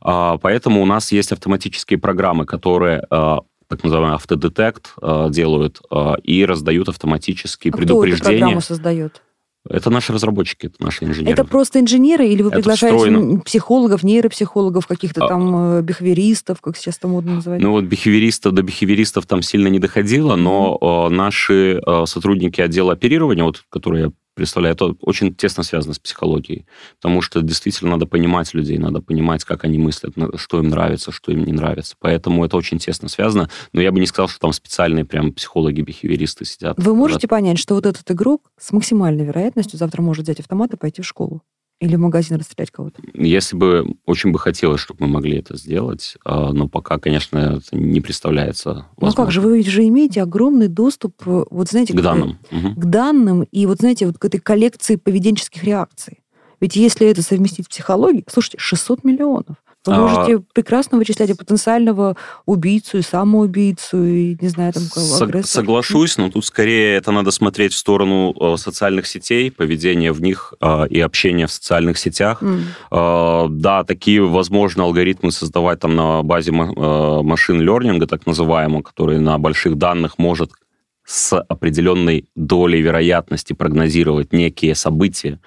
[0.00, 3.40] А, Поэтому у нас есть автоматические программы, которые а,
[3.70, 8.38] так называемый автодетект а, делают а, и раздают автоматически А кто эту предупреждения.
[8.40, 9.22] программу создает?
[9.68, 11.32] Это наши разработчики, это наши инженеры.
[11.34, 13.40] Это просто инженеры, или вы Это приглашаете встроено.
[13.40, 17.60] психологов, нейропсихологов, каких-то А- там э, бихевиористов, как сейчас это модно называть?
[17.60, 20.78] Ну вот бихевиористов до бихевиористов там сильно не доходило, но
[21.10, 25.98] э, наши э, сотрудники отдела оперирования, вот, которые я представляю, это очень тесно связано с
[25.98, 26.64] психологией,
[26.96, 31.30] потому что действительно надо понимать людей, надо понимать, как они мыслят, что им нравится, что
[31.30, 31.94] им не нравится.
[32.00, 36.46] Поэтому это очень тесно связано, но я бы не сказал, что там специальные прям психологи-бихевиористы
[36.46, 36.78] сидят.
[36.78, 40.78] Вы можете понять, что вот этот игрок с максимальной вероятностью завтра может взять автомат и
[40.78, 41.42] пойти в школу?
[41.80, 43.00] Или в магазин расстрелять кого-то?
[43.14, 47.74] Если бы очень бы хотелось, чтобы мы могли это сделать, э, но пока, конечно, это
[47.76, 49.30] не представляется Ну как возможным.
[49.30, 51.94] же, вы же имеете огромный доступ, э, вот знаете...
[51.94, 52.38] к к- данным.
[52.50, 56.18] К данным и вот знаете, вот к этой коллекции поведенческих реакций.
[56.60, 59.56] Ведь если это совместить в психологии, слушайте, 600 миллионов.
[59.86, 62.14] Вы А- можете прекрасно вычислять и потенциального
[62.44, 65.62] убийцу, и самоубийцу, и, не знаю, там, кого, Сог- агрессора.
[65.62, 70.52] Соглашусь, но тут скорее это надо смотреть в сторону э, социальных сетей, поведения в них
[70.60, 72.42] э, и общения в социальных сетях.
[72.42, 79.18] Э, Да, такие, возможно, алгоритмы создавать там на базе э, машин лернинга, так называемого, который
[79.18, 80.50] на больших данных может
[81.06, 85.40] с определенной долей вероятности прогнозировать некие события.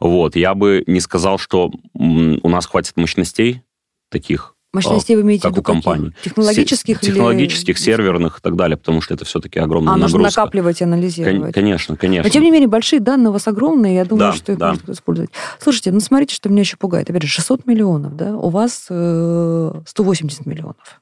[0.00, 0.36] Вот.
[0.36, 3.62] Я бы не сказал, что у нас хватит мощностей
[4.10, 6.10] таких, Мощностей вы имеете как у компаний.
[6.10, 6.22] каких?
[6.24, 7.12] Технологических Се- или...
[7.14, 10.40] Технологических, серверных и так далее, потому что это все-таки огромная А, нужно нагрузка.
[10.42, 11.54] накапливать и Кон- анализировать.
[11.54, 12.24] Конечно, конечно.
[12.24, 14.70] Но, тем не менее, большие данные у вас огромные, я думаю, Да, что их да.
[14.74, 15.30] можно использовать.
[15.60, 17.08] Слушайте, ну смотрите, что меня еще пугает.
[17.08, 18.36] Опять же, 600 миллионов, да?
[18.36, 21.00] У вас э, 180 миллионов.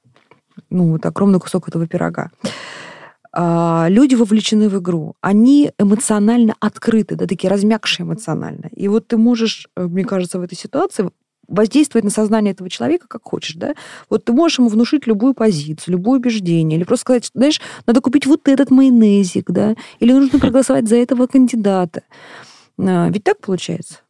[0.70, 2.30] Ну, вот огромный кусок этого пирога.
[3.32, 5.16] А, люди вовлечены в игру.
[5.20, 8.68] Они эмоционально открыты, да, такие размягшие эмоционально.
[8.76, 11.10] И вот ты можешь, э, мне кажется, в этой ситуации
[11.48, 13.74] воздействовать на сознание этого человека как хочешь, да?
[14.10, 18.26] Вот ты можешь ему внушить любую позицию, любое убеждение, или просто сказать, знаешь, надо купить
[18.26, 22.02] вот этот майонезик, да, или нужно проголосовать за этого кандидата.
[22.78, 24.00] А, Ведь так получается?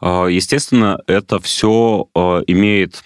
[0.00, 2.08] А, Естественно, это все
[2.46, 3.02] имеет,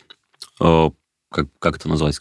[0.61, 0.91] э,
[1.31, 2.21] как, как это назвать?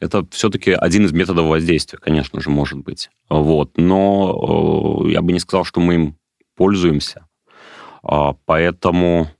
[0.00, 3.10] Это все-таки один из методов воздействия, конечно же, может быть.
[3.30, 3.76] Вот.
[3.76, 6.18] Но я бы не сказал, что мы им
[6.56, 7.26] пользуемся.
[8.02, 9.30] А, поэтому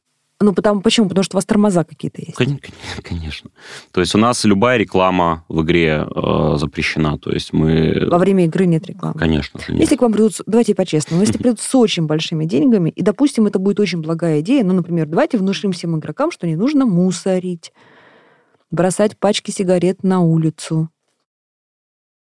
[0.45, 1.09] Ну, потому, почему?
[1.09, 2.35] Потому что у вас тормоза какие-то есть.
[2.35, 2.61] Кон-
[3.03, 3.51] Конечно.
[3.93, 7.19] То есть у нас любая реклама в игре э, запрещена.
[7.19, 8.07] То есть мы...
[8.11, 9.19] Во время игры нет рекламы.
[9.19, 9.81] Конечно же, нет.
[9.81, 13.59] Если к вам придут, давайте по-честному, если придут с очень большими деньгами, и, допустим, это
[13.59, 17.73] будет очень благая идея, ну, например, давайте внушим всем игрокам, что не нужно мусорить,
[18.71, 20.91] бросать пачки сигарет на улицу.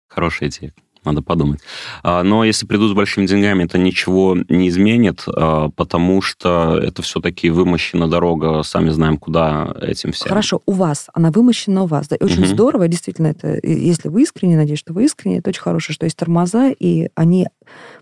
[0.07, 0.73] Хорошая идея.
[1.05, 1.59] Надо подумать.
[2.03, 7.01] А, Но если придут с большими деньгами, это ничего не изменит, а, потому что это
[7.01, 10.29] все-таки вымощена дорога, сами знаем, куда этим всем.
[10.29, 12.07] Хорошо, у вас, она вымощена у вас.
[12.07, 12.47] Да, и очень Мгм.
[12.47, 16.17] здорово, действительно, это, если вы искренне, надеюсь, что вы искренне, это очень хорошее, что есть
[16.17, 17.47] тормоза, и они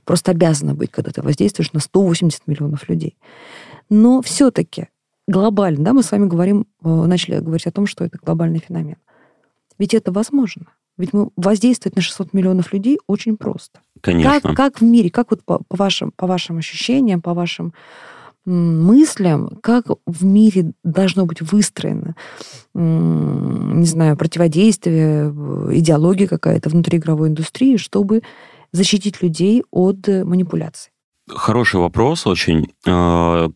[0.05, 3.17] просто обязаны быть, когда ты воздействуешь на 180 миллионов людей.
[3.89, 4.87] Но все-таки
[5.27, 8.97] глобально, да, мы с вами говорим, э, начали говорить о том, что это глобальный феномен.
[9.77, 10.65] Ведь это возможно.
[10.97, 13.79] Ведь мы воздействовать на 600 миллионов людей очень просто.
[14.01, 14.39] Конечно.
[14.41, 17.73] Как, как в мире, как вот по, по вашим, по вашим ощущениям, по вашим
[18.45, 22.15] мыслям, как в мире должно быть выстроено,
[22.73, 28.23] не знаю, противодействие, э, идеология какая-то внутри игровой индустрии, чтобы
[28.71, 30.90] защитить людей от э, манипуляций?
[31.35, 32.67] Хороший вопрос очень.
[32.87, 33.49] А,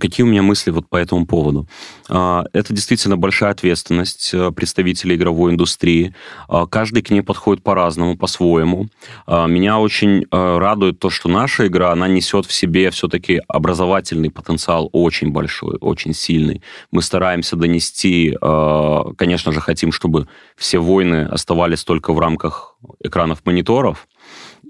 [0.00, 1.66] Какие у меня мысли вот по этому поводу?
[2.08, 6.14] А, Это действительно большая ответственность э, представителей игровой индустрии.
[6.48, 8.88] А, Каждый к ней подходит по-разному, по-своему.
[9.26, 14.88] Меня очень э, радует то, что наша игра, она несет в себе все-таки образовательный потенциал
[14.92, 16.62] очень большой, очень сильный.
[16.90, 23.44] Мы стараемся донести, э, конечно же, хотим, чтобы все войны оставались только в рамках экранов
[23.44, 24.06] мониторов,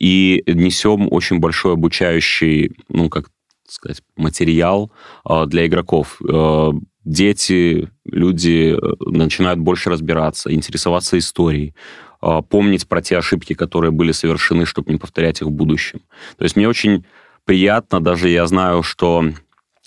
[0.03, 3.27] и несем очень большой обучающий, ну, как
[3.69, 4.91] сказать, материал
[5.25, 6.21] э, для игроков.
[6.29, 6.73] Э,
[7.05, 11.75] дети, люди э, начинают больше разбираться, интересоваться историей,
[12.21, 16.01] э, помнить про те ошибки, которые были совершены, чтобы не повторять их в будущем.
[16.37, 17.05] То есть мне очень
[17.45, 19.25] приятно, даже я знаю, что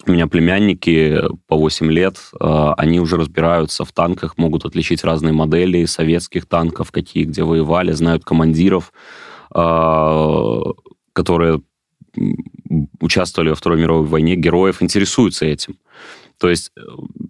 [0.08, 5.86] у меня племянники по 8 лет, они уже разбираются в танках, могут отличить разные модели
[5.86, 8.92] советских танков, какие где воевали, знают командиров,
[9.52, 11.62] которые
[12.18, 15.78] м, участвовали во Второй мировой войне, героев, интересуются этим.
[16.38, 16.82] То есть э,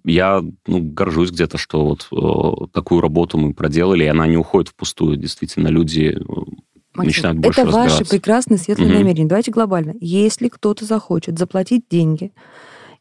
[0.03, 4.69] я ну, горжусь где-то, что вот э, такую работу мы проделали, и она не уходит
[4.69, 5.17] впустую.
[5.17, 6.23] Действительно, люди э,
[6.95, 8.99] Максим, начинают больше это ваши прекрасные светлые Мгм.
[8.99, 9.27] намерения.
[9.27, 9.93] Давайте глобально.
[9.99, 12.33] Если кто-то захочет заплатить деньги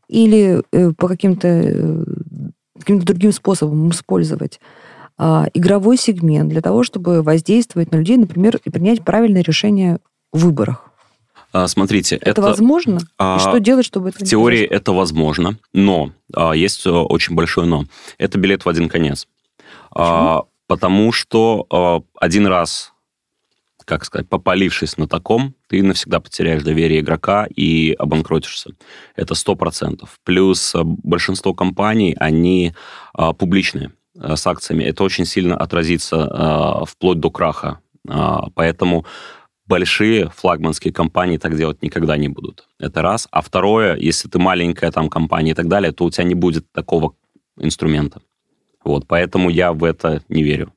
[0.09, 2.05] или э, по каким-то э,
[2.79, 4.84] каким-то другим способом использовать а,
[5.18, 9.98] игровой сегмент для того, чтобы воздействовать на людей, например, и принять правильное решение
[10.33, 10.90] в выборах.
[11.53, 12.98] А, Смотрите, Это, возможно?
[13.16, 14.77] а, и что делать, чтобы это В теории произошло?
[14.77, 17.85] это возможно, но а, есть э, очень большое но.
[18.18, 19.29] Это билет в один конец.
[19.94, 22.92] А, потому что а, один раз,
[23.85, 28.70] как сказать, попалившись на таком, ты навсегда потеряешь доверие игрока и обанкротишься.
[29.14, 30.18] Это сто процентов.
[30.24, 32.74] Плюс а, большинство компаний, они
[33.12, 34.85] а, публичные а, с акциями.
[34.85, 37.81] Это очень сильно отразится а, вплоть до краха.
[38.09, 39.07] А, поэтому
[39.66, 42.68] большие флагманские компании так делать никогда не будут.
[42.79, 43.29] Это раз.
[43.31, 46.70] А второе, если ты маленькая там компания и так далее, то у тебя не будет
[46.72, 47.14] такого
[47.59, 48.20] инструмента.
[48.85, 50.74] Вот, поэтому я в это не верю.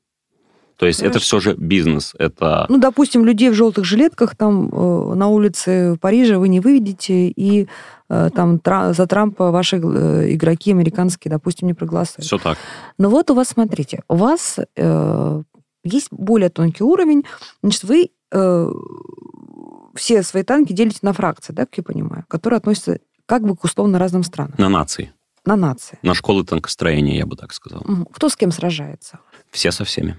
[0.78, 1.26] То есть это Хорошо.
[1.26, 2.14] все же бизнес.
[2.20, 7.30] Это Ну, допустим, людей в желтых жилетках там э, на улице Парижа вы не выведете,
[7.30, 7.68] и
[8.10, 12.26] э, там Тра- за Трампа ваши э, игроки американские, допустим, не проголосуют.
[12.26, 12.58] все так.
[13.00, 15.42] Но вот у вас, смотрите, у вас э,
[15.84, 17.24] есть более тонкий уровень.
[17.64, 18.68] Значит, вы э,
[19.96, 23.64] все свои танки делите на фракции, да, как я понимаю, которые относятся как бы к
[23.64, 25.12] условно разным странам, На нации.
[25.44, 25.98] на нации.
[26.04, 27.84] На школы танкостроения, я бы так сказал.
[28.14, 29.20] Кто с кем сражается?
[29.52, 30.18] Все со всеми.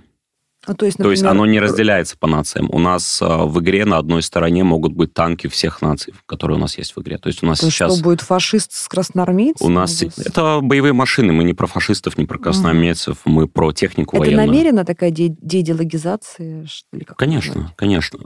[0.69, 2.69] Ну, то есть, То есть например, оно не разделяется по нациям.
[2.71, 6.61] У нас а, в игре на одной стороне могут быть танки всех наций, которые у
[6.61, 7.19] нас есть в игре.
[7.19, 7.95] То есть у нас то сейчас...
[7.95, 9.67] что будет фашист с красноармейцем?
[9.67, 10.29] У нас Господи.
[10.29, 11.33] это боевые машины.
[11.33, 14.47] Мы не про фашистов, не про красноармейцев, мы про технику Это военную.
[14.47, 16.67] намеренно такая де- деидеологизация?
[16.67, 18.19] что ли, как это Конечно, конечно.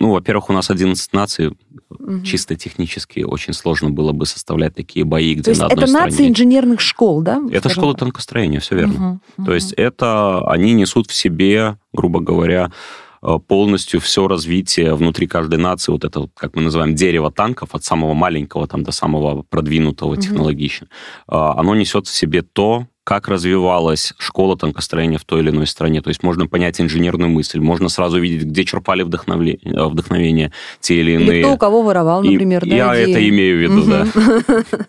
[0.00, 1.52] Ну, во-первых, у нас 11 наций.
[1.90, 2.24] Мгм.
[2.24, 5.90] Чисто технически очень сложно было бы составлять такие бои, где То есть на это одной
[5.92, 6.30] нации стороне...
[6.30, 7.40] инженерных школ, да?
[7.52, 8.94] Это школа танкостроения, все верно.
[8.94, 9.52] Мгм, То мгм.
[9.52, 12.72] есть это они несут в себе, грубо говоря,
[13.22, 17.84] э, полностью все развитие внутри каждой нации, вот это, как мы называем, дерево танков, от
[17.84, 20.22] самого маленького там, до самого продвинутого Мгм.
[20.22, 20.88] технологично, э,
[21.28, 26.00] оно несет в себе то, как развивалась школа танкостроения в той или иной стране.
[26.00, 30.94] То есть можно понять инженерную мысль, можно сразу видеть, где черпали вдохновле- э, вдохновение те
[31.00, 31.42] или Или иные...
[31.42, 33.10] кто у кого воровал, И например, да, я идеи.
[33.10, 34.06] это имею в виду, да.
[34.14, 34.84] Мгм.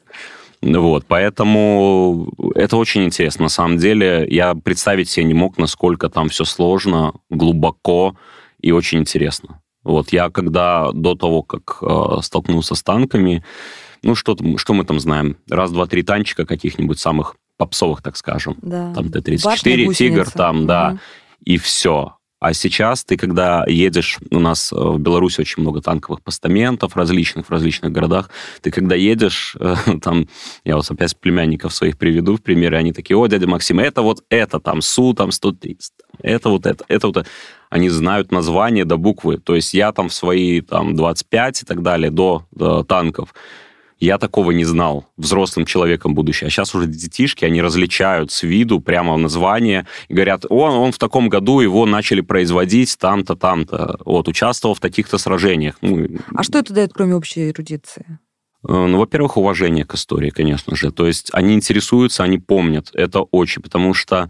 [0.83, 3.45] Вот, поэтому это очень интересно.
[3.45, 8.15] На самом деле, я представить себе не мог, насколько там все сложно, глубоко
[8.61, 9.61] и очень интересно.
[9.83, 13.43] Вот я когда до того, как э, столкнулся с танками,
[14.03, 15.37] ну что, что мы там знаем?
[15.49, 18.57] Раз, два, три танчика каких-нибудь самых попсовых, так скажем.
[18.63, 18.91] Да.
[18.95, 20.89] Там Т-34, Башня, Тигр, там, да.
[20.89, 20.99] Мгм.
[21.45, 22.15] И все.
[22.39, 27.45] А сейчас ты, когда едешь, у нас э, в Беларуси очень много танковых постаментов различных
[27.45, 30.27] в различных городах, ты когда едешь, э, там,
[30.65, 34.01] я вот опять племянников своих приведу в пример, и они такие, о, дядя Максим, это
[34.01, 35.93] вот это, там, Су, там, 130,
[36.23, 37.29] это вот это, это вот это.
[37.69, 39.37] Они знают название до буквы.
[39.37, 43.35] То есть я там в свои, там, 25 и так далее, до, до танков,
[44.01, 46.47] я такого не знал, взрослым человеком будущее.
[46.47, 50.97] А сейчас уже детишки, они различают с виду прямо название и говорят, он, он в
[50.97, 53.99] таком году его начали производить там-то, там-то.
[54.03, 55.75] Вот, участвовал в таких-то сражениях.
[55.81, 58.19] Ну, А что это дает, кроме общей эрудиции?
[58.67, 60.91] Э, Ну, во-первых, уважение к истории, конечно же.
[60.91, 62.89] То есть они интересуются, они помнят.
[62.93, 64.29] Это очень, потому что,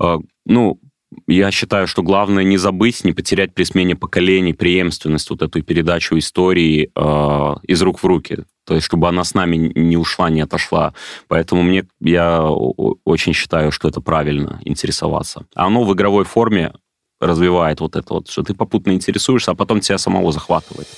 [0.00, 0.80] э, ну,
[1.26, 6.16] я считаю, что главное не забыть, не потерять при смене поколений преемственность, вот эту передачу
[6.18, 8.44] истории э, из рук в руки.
[8.66, 10.94] То есть, чтобы она с нами не ушла, не отошла.
[11.26, 15.46] Поэтому мне, я очень считаю, что это правильно интересоваться.
[15.54, 16.72] А оно в игровой форме
[17.20, 20.88] развивает вот это вот, что ты попутно интересуешься, а потом тебя самого захватывает.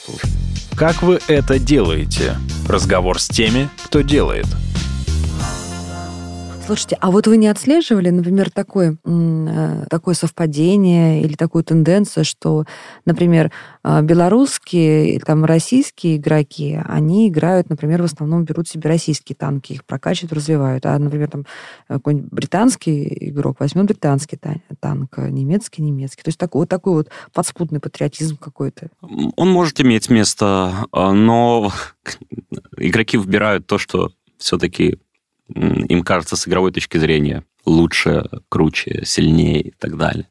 [0.76, 2.36] Как вы это делаете?
[2.68, 4.46] Разговор с теми, кто делает.
[6.64, 12.64] Слушайте, а вот вы не отслеживали, например, такое, э, такое совпадение или такую тенденцию, что,
[13.04, 13.50] например,
[13.82, 19.72] э, белорусские и там российские игроки, они играют, например, в основном берут себе российские танки,
[19.72, 20.86] их прокачивают, развивают.
[20.86, 21.46] А, например, там
[21.88, 26.22] э, какой-нибудь британский игрок возьмет британский та- танк, немецкий немецкий.
[26.22, 28.88] То есть такой, вот такой вот подспутный патриотизм какой-то.
[29.00, 31.72] Он может иметь место, а, но
[32.76, 35.00] игроки выбирают то, что все-таки
[35.48, 40.26] им кажется с игровой точки зрения лучше, круче, сильнее и так далее.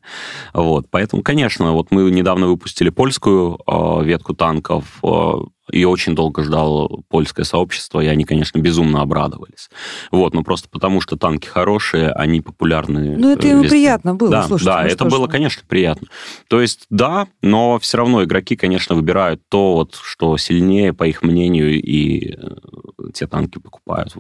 [0.54, 0.88] Вот.
[0.90, 5.34] Поэтому, конечно, вот мы недавно выпустили польскую э, ветку танков, э,
[5.72, 9.70] ее очень долго ждало польское сообщество, и они, конечно, безумно обрадовались.
[10.12, 13.18] Вот, но просто потому, что танки хорошие, они популярны.
[13.18, 13.76] Ну, это э, ему везде.
[13.78, 14.72] приятно было, Да, слушайте.
[14.72, 16.08] да, ну это было, конечно, приятно.
[16.50, 21.22] То есть, да, но все равно игроки, конечно, выбирают то, вот, что сильнее, по их
[21.22, 24.14] мнению, и э, те танки покупают.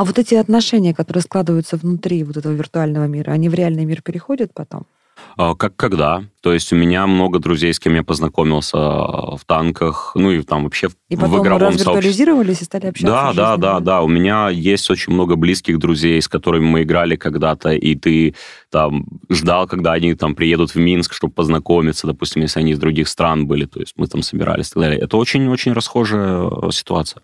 [0.00, 4.00] А вот эти отношения, которые складываются внутри вот этого виртуального мира, они в реальный мир
[4.00, 4.86] переходят потом?
[5.36, 6.24] А, Как когда?
[6.40, 10.42] То есть у меня много друзей, с кем я познакомился а, в танках, ну и
[10.42, 11.92] там вообще в, И в потом игровом сообществе.
[12.62, 13.14] и стали общаться?
[13.14, 14.00] Да, да, да, да.
[14.00, 18.34] У меня есть очень много близких друзей, с которыми мы играли когда-то, и ты
[18.70, 23.06] там ждал, когда они там приедут в Минск, чтобы познакомиться, допустим, если они из других
[23.06, 24.98] стран были, то есть мы там собирались и так далее.
[24.98, 27.20] Это очень-очень расхожая э, ситуация.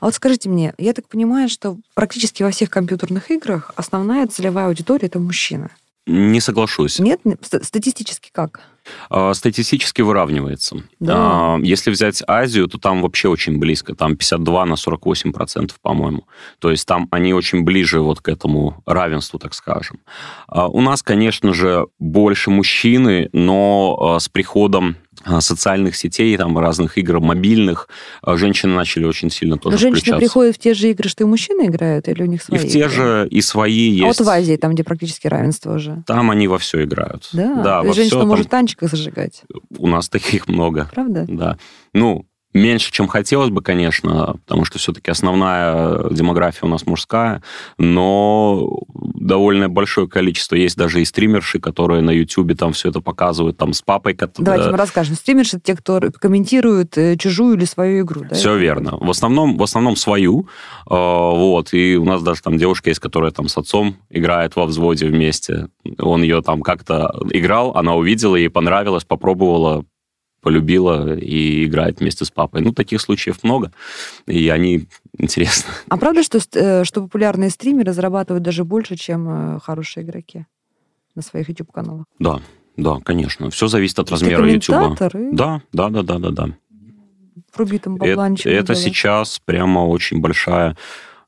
[0.00, 4.66] А вот скажите мне, я так понимаю, что практически во всех компьютерных играх основная целевая
[4.68, 5.70] аудитория это мужчина.
[6.10, 6.98] Не соглашусь.
[7.00, 7.20] Нет?
[7.42, 8.62] Ст- Статистически как?
[9.10, 10.82] А, Статистически выравнивается.
[11.00, 11.14] Да.
[11.16, 13.94] А, Если взять Азию, то там вообще очень близко.
[13.94, 16.24] Там 52 на 48 процентов, по-моему.
[16.60, 20.00] То есть там они очень ближе вот к этому равенству, так скажем.
[20.46, 24.96] А У нас, конечно же, больше мужчины, но с приходом
[25.40, 27.88] социальных сетей, там разных игр мобильных,
[28.22, 30.20] а, женщины начали очень сильно тоже Но женщины включаться.
[30.20, 32.62] приходят в те же игры, что и мужчины играют, или у них И свои в
[32.72, 32.90] те игры?
[32.90, 34.18] же, и свои А есть.
[34.20, 36.02] вот в Азии, там, где практически равенство уже.
[36.06, 37.28] Там они во все играют.
[37.32, 39.42] Да, да То во женщина там- может танчиках зажигать,
[39.76, 40.88] У нас таких много.
[40.94, 41.24] правда?
[41.28, 41.58] Да.
[41.92, 42.26] Ну,
[42.58, 47.42] меньше, чем хотелось бы, конечно, потому что все-таки основная демография у нас мужская,
[47.78, 50.56] но довольно большое количество.
[50.56, 54.14] Есть даже и стримерши, которые на Ютубе там все это показывают, там с папой.
[54.14, 55.14] кот- Давайте э, мы расскажем.
[55.14, 58.34] Стримерши это те, кто комментирует э, чужую или свою игру, да?
[58.34, 58.96] Все верно.
[58.98, 60.48] В основном, в основном свою.
[60.88, 61.72] Э, вот.
[61.72, 65.68] И у нас даже там девушка есть, которая там с отцом играет во взводе вместе.
[65.98, 69.84] Он ее там как-то играл, она увидела, ей понравилось, попробовала,
[70.48, 72.62] полюбила и играет вместе с папой.
[72.62, 73.70] Ну, таких случаев много,
[74.26, 74.86] и они
[75.18, 75.70] интересны.
[75.88, 80.46] А правда, что, э, что популярные стримеры зарабатывают даже больше, чем э, хорошие игроки
[81.14, 82.06] на своих YouTube-каналах?
[82.18, 82.40] Да,
[82.78, 83.50] да, конечно.
[83.50, 84.76] Все зависит от размера YouTube.
[85.14, 86.48] и Да, да, да, да, да, да.
[87.54, 88.46] вруби там Это, бабланчик.
[88.46, 90.76] это сейчас прямо очень большая,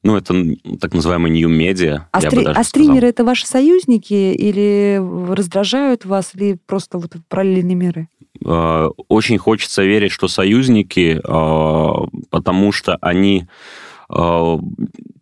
[0.03, 0.35] ну, это
[0.81, 2.65] так называемый new media, А, стри- а сказал.
[2.65, 8.09] стримеры это ваши союзники или в- раздражают вас, или просто вот параллельные миры?
[8.45, 13.47] Э, Очень хочется верить, что союзники, э, потому что они
[14.13, 14.59] э,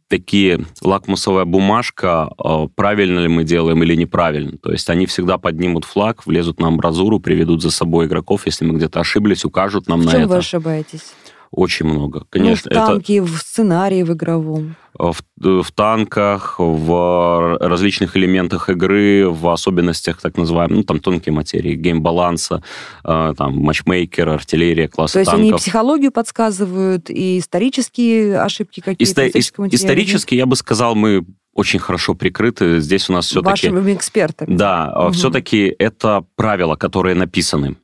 [0.09, 2.31] такие лакмусовая бумажка,
[2.75, 4.57] правильно ли мы делаем или неправильно.
[4.57, 8.77] То есть они всегда поднимут флаг, влезут на амбразуру, приведут за собой игроков, если мы
[8.77, 10.29] где-то ошиблись, укажут нам В на чем это.
[10.31, 11.03] вы ошибаетесь?
[11.51, 12.21] Очень много.
[12.21, 14.77] Ну, Конечно, в танке, в сценарии, в игровом.
[14.99, 21.75] в, в танках, в различных элементах игры, в особенностях так называемых, ну, там, тонкие материи,
[21.75, 22.63] геймбаланса,
[23.05, 25.43] э, там, матчмейкер, артиллерия, класса То есть танков.
[25.49, 29.69] они психологию подсказывают, и исторические ошибки какие-то, Исто- материала?
[29.75, 31.25] исторически, я бы сказал, мы
[31.55, 32.81] очень хорошо прикрыты.
[32.81, 33.69] Здесь у нас все-таки...
[33.71, 34.55] Вашими экспертами.
[34.55, 35.13] Да, Мгм.
[35.13, 37.77] все-таки это правила, которые написаны.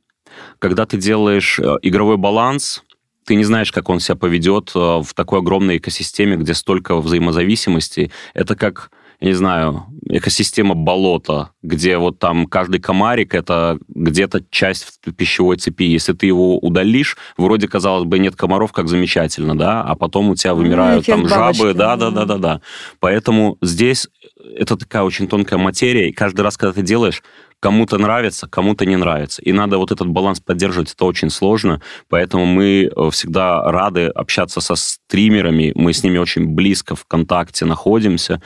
[0.59, 2.83] Когда ты делаешь э, игровой баланс,
[3.25, 8.11] ты не знаешь, как он себя поведет э, в такой огромной экосистеме, где столько взаимозависимостей.
[8.33, 14.99] Это как, я не знаю, экосистема болота, где вот там каждый комарик это где-то часть
[15.17, 15.83] пищевой цепи.
[15.83, 20.35] Если ты его удалишь, вроде, казалось бы, нет комаров, как замечательно, да, а потом у
[20.35, 22.11] тебя Ну, вымирают эффект там жабы, бабочки, да, да.
[22.11, 22.61] да, да, да, да.
[22.99, 24.07] Поэтому здесь
[24.55, 27.23] это такая очень тонкая материя, и каждый раз, когда ты делаешь,
[27.65, 29.41] кому-то нравится, кому-то не нравится.
[29.41, 34.61] И надо вот этот баланс поддерживать, это очень сложно, поэтому мы э, всегда рады общаться
[34.61, 38.39] со стримерами, мы с ними очень близко в контакте находимся,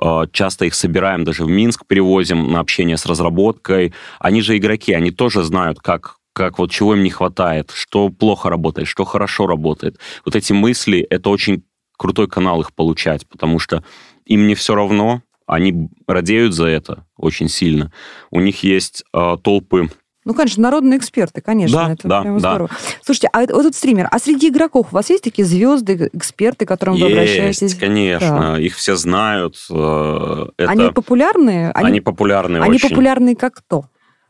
[0.00, 3.92] Э, часто их собираем, даже в Минск привозим на общение с разработкой.
[4.20, 8.50] Они же игроки, они тоже знают, как как вот чего им не хватает, что плохо
[8.50, 9.98] работает, что хорошо работает.
[10.24, 11.64] Вот эти мысли, это очень
[11.98, 13.82] крутой канал их получать, потому что
[14.26, 17.92] им не все равно, они радеют за это очень сильно.
[18.30, 19.88] У них есть э, толпы
[20.24, 22.50] Ну, конечно, народные эксперты, конечно, Да, это да, прямо да.
[22.50, 22.70] здорово.
[23.02, 26.68] Слушайте, а вот этот стример, а среди игроков у вас есть такие звезды, эксперты, к
[26.68, 27.62] которым вы обращаетесь?
[27.62, 28.56] Есть, конечно.
[28.60, 29.56] Их все знают.
[29.70, 30.70] э, Это...
[30.70, 31.70] Они популярные?
[31.72, 32.88] они популярны они очень.
[32.90, 33.86] популярные как кто?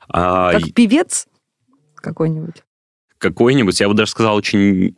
[0.08, 1.26] А, Как певец
[1.96, 2.62] какой-нибудь?
[3.18, 4.96] какой-нибудь, я бы даже сказал, очень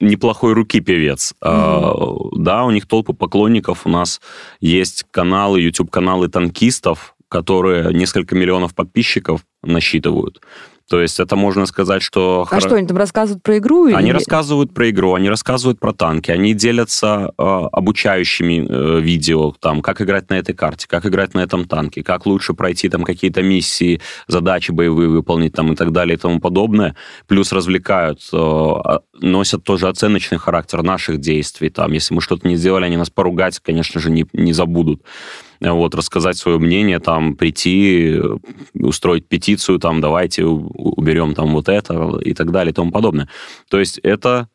[0.00, 1.34] неплохой руки певец.
[1.40, 1.92] А,
[2.36, 3.86] да, у них толпы поклонников.
[3.86, 4.20] У нас
[4.60, 10.40] есть каналы, YouTube-каналы танкистов, которые несколько миллионов подписчиков насчитывают.
[10.88, 12.46] То есть это можно сказать, что...
[12.48, 13.86] А что, они там рассказывают про игру?
[13.86, 19.52] Они или- рассказывают про игру, они рассказывают про танки, они делятся э, обучающими э, видео,
[19.58, 23.02] там, как играть на этой карте, как играть на этом танке, как лучше пройти там
[23.02, 26.94] какие-то миссии, задачи боевые выполнить там и так далее и тому подобное.
[27.26, 31.68] Плюс развлекают, э, а- носят тоже оценочный характер наших действий.
[31.68, 35.02] Там, если мы что-то не сделали, они нас поругать, конечно же, не, не забудут.
[35.60, 38.36] Вот, рассказать свое мнение, там, прийти, э,
[38.74, 43.28] устроить петицию, там, давайте уберем там вот это и так далее и тому подобное.
[43.70, 44.48] То есть это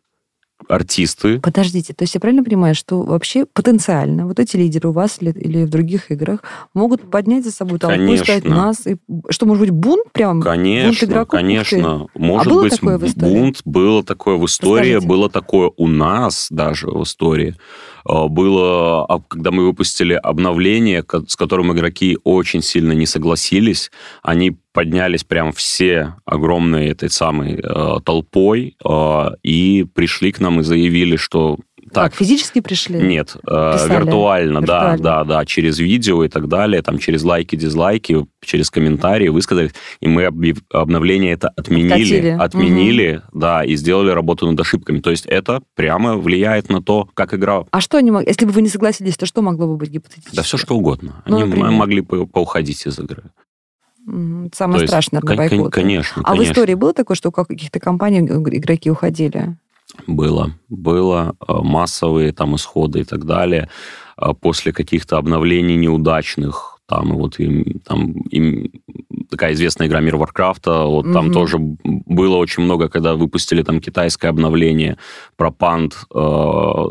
[0.67, 5.17] артисты, Подождите, то есть я правильно понимаю, что вообще потенциально вот эти лидеры у вас
[5.19, 6.41] или, или в других играх
[6.73, 8.63] могут поднять за собой толпу и сказать Конечно.
[8.65, 8.97] нас, и,
[9.29, 10.33] что, может быть, бунт прям?
[10.39, 11.23] бунт Конечно, игроков?
[11.23, 11.37] Ух ты.
[11.37, 12.07] конечно.
[12.13, 13.33] Может было быть, такое в истории?
[13.33, 15.07] бунт, было такое в истории, Расскажите.
[15.07, 17.55] было такое у нас даже в истории.
[18.07, 23.91] Э, Было, а, когда мы выпустили обновление, с которым игроки очень сильно не согласились,
[24.23, 30.63] они поднялись прям все огромной этой самой э, толпой э, и пришли к нам и
[30.63, 31.57] заявили, что
[31.93, 32.99] Так, так, физически пришли?
[33.01, 33.91] нет, э, Писали.
[34.05, 35.03] виртуально, да, Виртуально.
[35.03, 40.07] да, да, через видео и так далее, там через лайки, дизлайки, через комментарии высказались, и
[40.07, 40.25] мы
[40.71, 42.29] обновление это отменили, Откатили.
[42.39, 44.99] отменили, да, и сделали работу над ошибками.
[44.99, 47.65] То есть это прямо влияет на то, как игра.
[47.71, 48.27] А что они могли...
[48.29, 50.35] Если бы вы не согласились, то что могло бы быть гипотетически?
[50.35, 51.23] Да все что угодно.
[51.25, 51.71] Ну, Они например?
[51.71, 53.23] могли по- поуходить из игры.
[54.05, 55.73] Самое То есть, страшное, наверное, кон- кон- бойкот.
[55.73, 56.51] Конечно, А в конечно.
[56.53, 59.57] истории было такое, что у каких-то компаний игроки уходили?
[60.07, 63.69] Было, было э, массовые там исходы и так далее
[64.17, 66.79] э, после каких-то обновлений неудачных.
[66.87, 68.69] Там и вот им, там им
[69.29, 71.33] такая известная игра Мир Варкрафта, вот там Мгм.
[71.33, 74.97] тоже было очень много, когда выпустили там китайское обновление
[75.37, 76.85] про панд, э,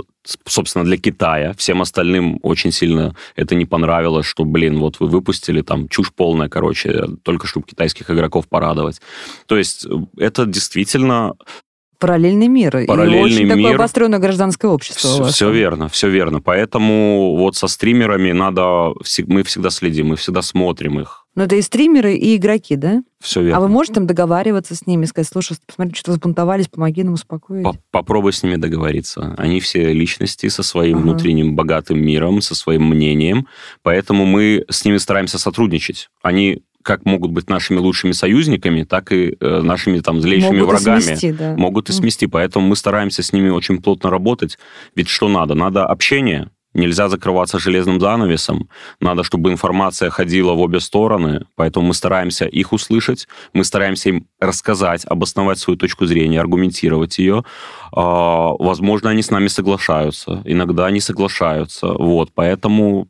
[0.46, 1.52] собственно, для Китая.
[1.56, 6.48] Всем остальным очень сильно это не понравилось, что, блин, вот вы выпустили там чушь полная,
[6.48, 9.02] короче, только чтобы китайских игроков порадовать.
[9.46, 11.34] То есть э, это действительно
[12.00, 12.76] Параллельный мир.
[12.78, 13.74] и Параллельный очень такое мир.
[13.76, 15.54] обостренное гражданское общество Все, вас.
[15.54, 16.40] верно, все верно.
[16.40, 18.94] Поэтому вот со стримерами надо,
[19.26, 21.26] мы всегда следим, мы всегда смотрим их.
[21.36, 23.02] Но это и стримеры, и игроки, да?
[23.20, 23.58] Все верно.
[23.58, 27.62] А вы можете там договариваться с ними, сказать, слушай, посмотри, что взбунтовались, помоги нам успокоить.
[27.62, 29.34] По- Попробуй с ними договориться.
[29.38, 31.02] Они все личности со своим Ага.
[31.04, 33.46] внутренним богатым миром, со своим мнением.
[33.82, 36.08] Поэтому мы с ними стараемся сотрудничать.
[36.22, 40.82] Они как могут быть нашими лучшими союзниками, так и э, нашими там злейшими Могут и
[40.84, 41.00] врагами.
[41.00, 41.54] смести, да.
[41.56, 42.26] могут и смести.
[42.26, 44.58] Поэтому мы стараемся с ними очень плотно работать.
[44.96, 45.54] Ведь что надо?
[45.54, 46.50] Надо общение.
[46.72, 48.68] Нельзя закрываться железным занавесом.
[49.00, 51.46] Надо, чтобы информация ходила в обе стороны.
[51.56, 53.26] Поэтому мы стараемся их услышать.
[53.52, 57.44] Мы стараемся им рассказать, обосновать свою точку зрения, аргументировать ее.
[57.92, 60.42] А, Возможно, они с нами соглашаются.
[60.44, 61.88] Иногда они соглашаются.
[61.88, 62.30] Вот.
[62.34, 63.08] Поэтому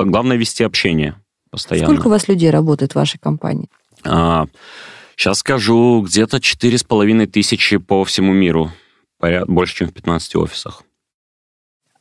[0.00, 1.14] главное вести общение
[1.50, 1.88] постоянно.
[1.88, 3.68] Сколько у вас людей работает в вашей компании?
[4.04, 8.70] сейчас скажу, где-то четыре с половиной тысячи по всему миру.
[9.18, 10.84] Поряд- Больше, чем в 15 офисах.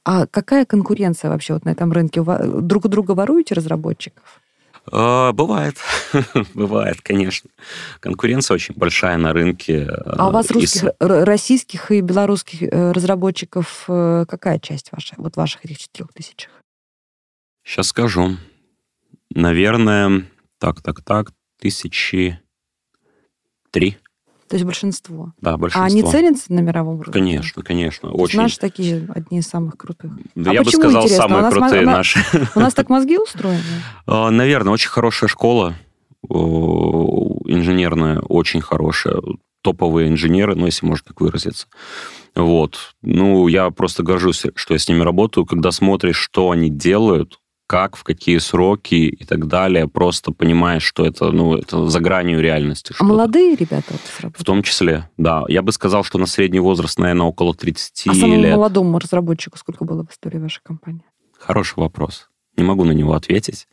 [0.05, 2.23] А какая конкуренция вообще вот на этом рынке?
[2.23, 4.41] Друг у друга воруете разработчиков?
[4.89, 5.75] А, бывает,
[6.53, 7.49] бывает, конечно.
[7.99, 9.85] Конкуренция очень большая на рынке.
[10.05, 10.89] А у вас русских, и...
[10.99, 16.51] российских и белорусских э, разработчиков э, какая часть ваша, вот ваших этих четырех тысячах?
[17.65, 18.37] Сейчас скажу.
[19.34, 20.25] Наверное,
[20.59, 22.39] так, так, так, тысячи
[23.71, 23.97] три.
[24.47, 25.34] То есть большинство.
[25.41, 25.84] Да, большинство.
[25.84, 27.11] А они ценятся на мировом уровне?
[27.11, 28.11] Конечно, конечно.
[28.11, 28.39] Очень.
[28.39, 30.11] Наши такие одни из самых крутых.
[30.36, 31.28] Да а я бы сказал, интересно?
[31.28, 32.19] самые крутые нас, наши.
[32.55, 33.61] У нас так мозги устроены?
[34.05, 35.75] А, наверное, очень хорошая школа
[36.30, 39.21] инженерная, очень хорошая.
[39.61, 41.67] Топовые инженеры, ну, если можно так выразиться.
[42.36, 42.95] Вот.
[43.01, 45.45] Ну, я просто горжусь, что я с ними работаю.
[45.45, 51.05] Когда смотришь, что они делают, как, в какие сроки и так далее, просто понимаешь, что
[51.05, 52.93] это, ну, это за гранью реальности.
[52.97, 53.93] А молодые ребята
[54.24, 55.43] вот В том числе, да.
[55.49, 58.55] Я бы сказал, что на средний возраст, наверное, около 30 а самому лет.
[58.55, 61.03] молодому разработчику сколько было в истории вашей компании?
[61.38, 62.30] Хороший вопрос.
[62.55, 63.68] Не могу на него ответить.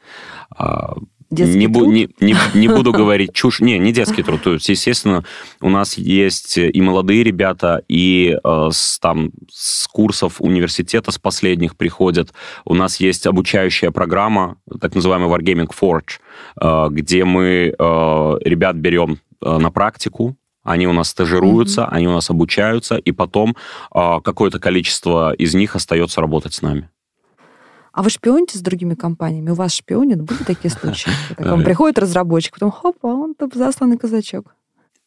[1.30, 1.88] Детский не, труд?
[1.88, 3.60] не, не, не буду говорить чушь.
[3.60, 4.42] Не, не детский труд.
[4.42, 5.24] То есть, естественно,
[5.60, 11.76] у нас есть и молодые ребята, и э, с, там, с курсов университета, с последних
[11.76, 12.32] приходят.
[12.64, 16.20] У нас есть обучающая программа, так называемый Wargaming Forge,
[16.60, 21.90] э, где мы э, ребят берем э, на практику, они у нас стажируются, mm-hmm.
[21.90, 23.54] они у нас обучаются, и потом
[23.94, 26.88] э, какое-то количество из них остается работать с нами.
[27.94, 29.50] А вы шпионите с другими компаниями?
[29.50, 30.20] У вас шпионят?
[30.20, 31.10] Были такие случаи?
[31.36, 34.54] К вам приходит разработчик, потом хоп, а он там засланный казачок.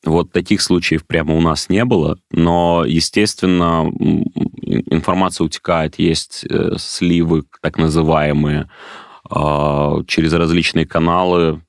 [0.05, 7.43] Вот таких случаев прямо у нас не было, но, естественно, информация утекает, есть э, сливы,
[7.61, 8.69] так называемые,
[9.29, 11.61] а, через различные каналы.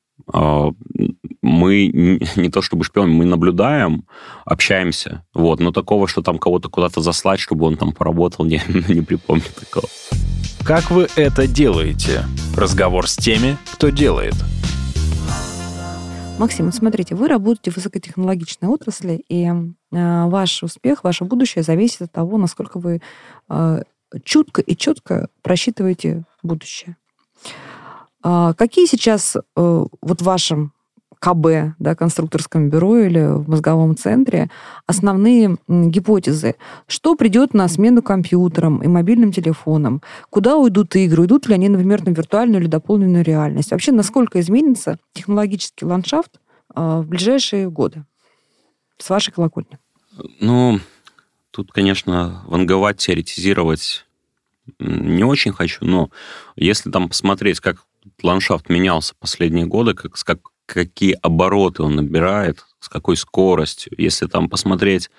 [1.48, 1.86] А, мы
[2.36, 4.04] не то чтобы шпион, мы наблюдаем,
[4.44, 9.02] общаемся, вот, но такого, что там кого-то куда-то заслать, чтобы он там поработал, не, не
[9.02, 9.88] припомню такого.
[10.64, 12.24] Как вы это делаете?
[12.56, 14.34] Разговор с теми, кто делает.
[16.38, 19.54] Максим, вот смотрите, вы работаете в высокотехнологичной отрасли, и э,
[19.90, 23.00] ваш успех, ваше будущее зависит от того, насколько вы
[23.48, 23.82] э,
[24.22, 26.96] чутко и четко просчитываете будущее.
[28.22, 30.72] Э, какие сейчас э, вот в вашем
[31.18, 34.50] КБ, да, конструкторском бюро или в мозговом центре,
[34.86, 36.56] основные гипотезы.
[36.86, 40.02] Что придет на смену компьютерам и мобильным телефонам?
[40.30, 41.22] Куда уйдут игры?
[41.22, 43.70] Уйдут ли они, например, на виртуальную или дополненную реальность?
[43.70, 46.40] Вообще, насколько изменится технологический ландшафт
[46.74, 48.04] э, в ближайшие годы?
[48.98, 49.78] С вашей колокольни.
[50.40, 50.80] Ну,
[51.50, 54.04] тут, конечно, ванговать, теоретизировать
[54.78, 56.10] не очень хочу, но
[56.56, 57.84] если там посмотреть, как
[58.22, 63.92] ландшафт менялся последние годы, как, как какие обороты он набирает, с какой скоростью.
[63.96, 65.10] Если там посмотреть,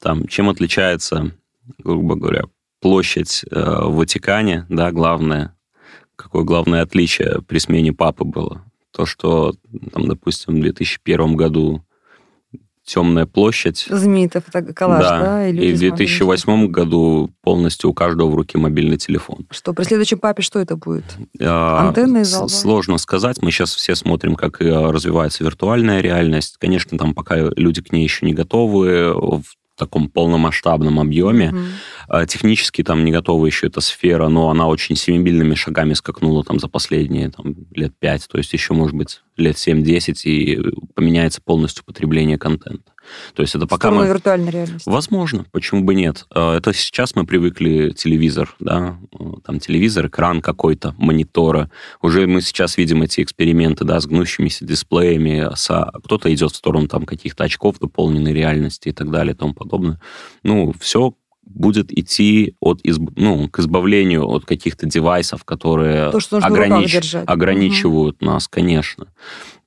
[0.00, 1.32] там, чем отличается,
[1.78, 2.44] грубо говоря,
[2.80, 5.54] площадь э, в Ватикане, да, главное,
[6.16, 8.64] какое главное отличие при смене папы было.
[8.92, 9.54] То, что,
[9.92, 11.83] там, допустим, в 2001 году
[12.84, 13.86] темная площадь.
[13.88, 14.42] Знаменитый
[14.74, 15.20] коллаж, да?
[15.20, 15.48] да?
[15.48, 19.46] И, и в 2008 году полностью у каждого в руке мобильный телефон.
[19.50, 21.04] Что, при следующем папе что это будет?
[21.40, 23.42] А, Антенны из Сложно сказать.
[23.42, 26.56] Мы сейчас все смотрим, как э, развивается виртуальная реальность.
[26.58, 29.44] Конечно, там пока люди к ней еще не готовы в
[29.76, 31.46] таком полномасштабном объеме.
[31.46, 31.66] Mm-hmm.
[32.28, 36.68] Технически там не готова еще эта сфера, но она очень семимильными шагами скакнула там за
[36.68, 40.62] последние там, лет пять, то есть еще, может быть, лет 7-10, и
[40.94, 42.92] поменяется полностью потребление контента.
[43.34, 44.06] То есть это пока мы...
[44.06, 44.88] виртуальной реальности.
[44.88, 46.24] Возможно, почему бы нет.
[46.30, 48.98] А, это сейчас мы привыкли телевизор, да,
[49.44, 51.70] там телевизор, экран какой-то, монитора.
[52.00, 55.90] Уже мы сейчас видим эти эксперименты, да, с гнущимися дисплеями, со...
[56.04, 60.00] кто-то идет в сторону там каких-то очков дополненной реальности и так далее и тому подобное.
[60.42, 61.14] Ну, все
[61.46, 63.10] будет идти от изб...
[63.16, 67.14] ну, к избавлению от каких-то девайсов, которые То, что огранич...
[67.26, 68.26] ограничивают угу.
[68.26, 69.08] нас, конечно.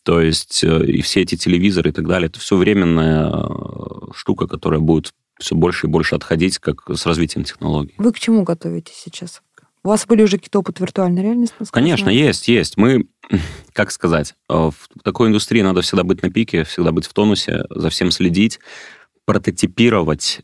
[0.04, 4.48] То есть э, и все эти телевизоры и так далее, это все временная э, штука,
[4.48, 7.94] которая будет все больше и больше отходить как с развитием технологий.
[7.98, 9.42] Вы к чему готовитесь сейчас?
[9.84, 11.56] У вас были уже какие-то опыты виртуальной реальности?
[11.72, 12.78] Конечно, есть, есть.
[12.78, 13.08] Мы,
[13.74, 17.66] как сказать, э, в такой индустрии надо всегда быть на пике, всегда быть в тонусе,
[17.70, 18.60] за всем следить,
[19.26, 20.40] прототипировать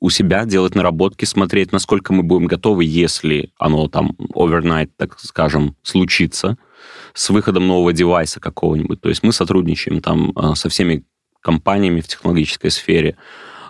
[0.00, 5.76] у себя, делать наработки, смотреть, насколько мы будем готовы, если оно там overnight, так скажем,
[5.82, 6.56] случится–
[7.14, 9.00] с выходом нового девайса какого-нибудь.
[9.00, 11.04] То есть мы сотрудничаем там а, со всеми
[11.40, 13.16] компаниями в технологической сфере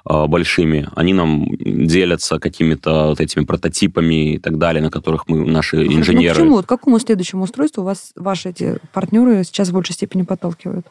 [0.04, 5.44] а, большими, они нам делятся какими-то вот этими прототипами и так далее, на которых мы,
[5.46, 6.34] наши ну, инженеры...
[6.38, 6.56] Ну, почему?
[6.56, 10.86] Вот к какому следующему устройству вас ваши эти партнеры сейчас в большей степени подталкивают?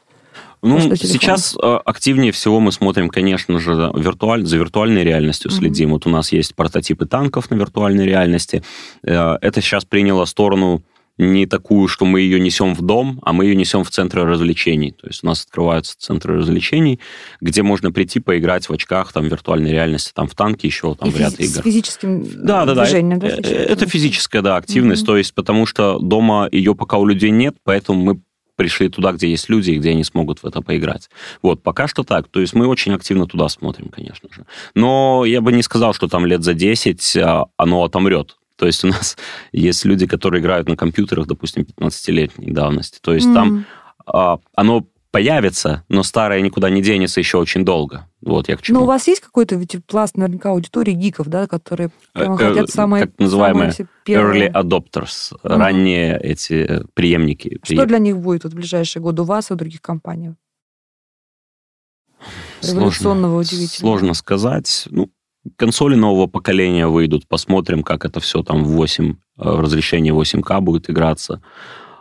[0.61, 5.59] Ну, сейчас э, активнее всего мы смотрим, конечно же, виртуаль- за виртуальной реальностью Мгм.
[5.59, 5.91] следим.
[5.91, 8.63] Вот у нас есть прототипы танков на виртуальной реальности.
[9.03, 10.83] Э, Это сейчас приняло сторону
[11.17, 14.91] не такую, что мы ее несем в дом, а мы ее несем в центры развлечений.
[14.91, 16.99] То есть у нас открываются центры развлечений,
[17.41, 21.09] где можно прийти поиграть в очках, там, в виртуальной реальности, там, в танки, еще там
[21.09, 21.63] И в ряд физи- с игр.
[21.63, 22.83] физическим Да, да, да.
[22.85, 23.73] движением, да, Э, встречается?
[23.73, 25.01] Это физическая, да, активность.
[25.01, 25.07] Мгм.
[25.07, 28.21] То есть, потому что дома ее пока у людей нет, поэтому мы
[28.59, 31.09] пришли туда, где есть люди, и где они смогут в это поиграть.
[31.41, 32.27] Вот, пока что так.
[32.27, 34.45] То есть мы очень активно туда смотрим, конечно же.
[34.75, 38.35] Но я бы не сказал, что там лет за 10 а, оно отомрет.
[38.57, 39.17] То есть у нас
[39.53, 42.99] есть люди, которые играют на компьютерах, допустим, 15-летней давности.
[43.01, 43.65] То есть там М.
[44.05, 48.07] а, оно появится, но старое никуда не денется еще очень долго.
[48.21, 48.79] Вот я к чему.
[48.79, 52.47] Ну, у вас есть какой-то ведь пласт, наверняка, аудитории гиков, да, которые прямо Э, э,
[52.49, 53.89] хотят самые, так называемые самые.
[54.07, 55.57] Early adopters, Ага.
[55.57, 57.59] ранние эти э, преемники.
[57.63, 60.35] Что для них будет вот в ближайшие годы у вас и у других компаний?
[62.61, 63.43] Сложно- удивительного.
[63.43, 64.87] Сложно сказать.
[64.91, 65.09] Ну,
[65.55, 70.59] консоли нового поколения выйдут, посмотрим, как это все там в 8, э, в разрешении 8К
[70.59, 71.41] будет играться.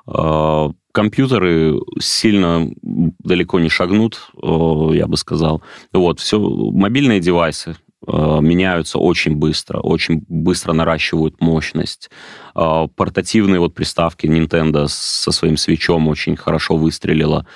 [0.09, 5.63] Э, Компьютеры сильно далеко не шагнут, э, я бы сказал.
[5.93, 12.11] Вот, все, мобильные девайсы э, меняются очень быстро, очень быстро наращивают мощность.
[12.55, 17.47] Портативные вот приставки Nintendo со своим свечом очень хорошо выстрелила.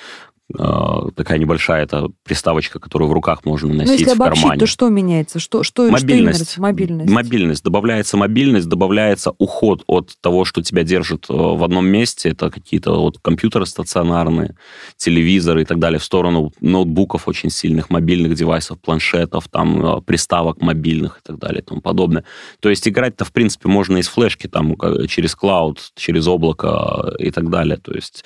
[0.59, 4.61] Э, Такая небольшая эта приставочка, которую в руках можно Ну, носить если в обобщить, кармане.
[4.61, 5.39] то что меняется?
[5.39, 6.39] Что, что, что Мобильность.
[6.39, 6.61] нравится?
[6.61, 7.11] Мобильность.
[7.11, 7.65] Мобильность.
[7.65, 12.31] Добавляется мобильность, добавляется уход от того, что тебя держит э, в одном месте.
[12.31, 14.57] Это какие-то вот компьютеры стационарные,
[14.97, 20.61] телевизоры и так далее, в сторону ноутбуков очень сильных, мобильных девайсов, планшетов, там, э, приставок
[20.61, 22.25] мобильных и так далее и тому подобное.
[22.61, 24.77] То есть играть-то, в принципе, можно из флешки, там,
[25.09, 27.77] через клауд, через облако и так далее.
[27.77, 28.25] То есть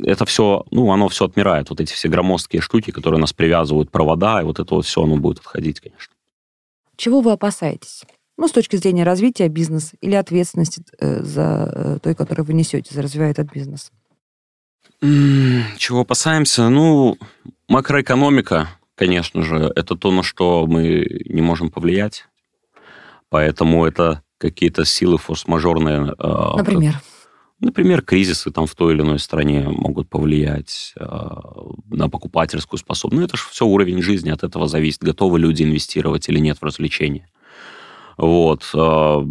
[0.00, 1.70] это все, ну, оно все отмирает.
[1.70, 5.16] Вот эти все громоздкие штуки, которые нас привязывают, провода, и вот это вот все, оно
[5.16, 6.12] будет отходить, конечно.
[6.96, 8.02] Чего вы опасаетесь?
[8.36, 12.92] Ну, с точки зрения развития бизнеса или ответственности э, за э, той, которую вы несете,
[12.92, 13.92] за развивает этот бизнес.
[15.76, 16.68] Чего опасаемся?
[16.68, 17.18] Ну,
[17.68, 22.26] макроэкономика, конечно же, это то, на что мы не можем повлиять.
[23.28, 26.14] Поэтому это какие-то силы форс-мажорные.
[26.18, 27.00] э, Например.
[27.64, 31.06] Например, кризисы там в той или иной стране могут повлиять э,
[31.86, 33.18] на покупательскую способность.
[33.20, 36.62] Ну, это же все уровень жизни, от этого зависит, готовы люди инвестировать или нет в
[36.62, 37.26] развлечения.
[38.18, 38.68] Вот.
[38.74, 39.24] э,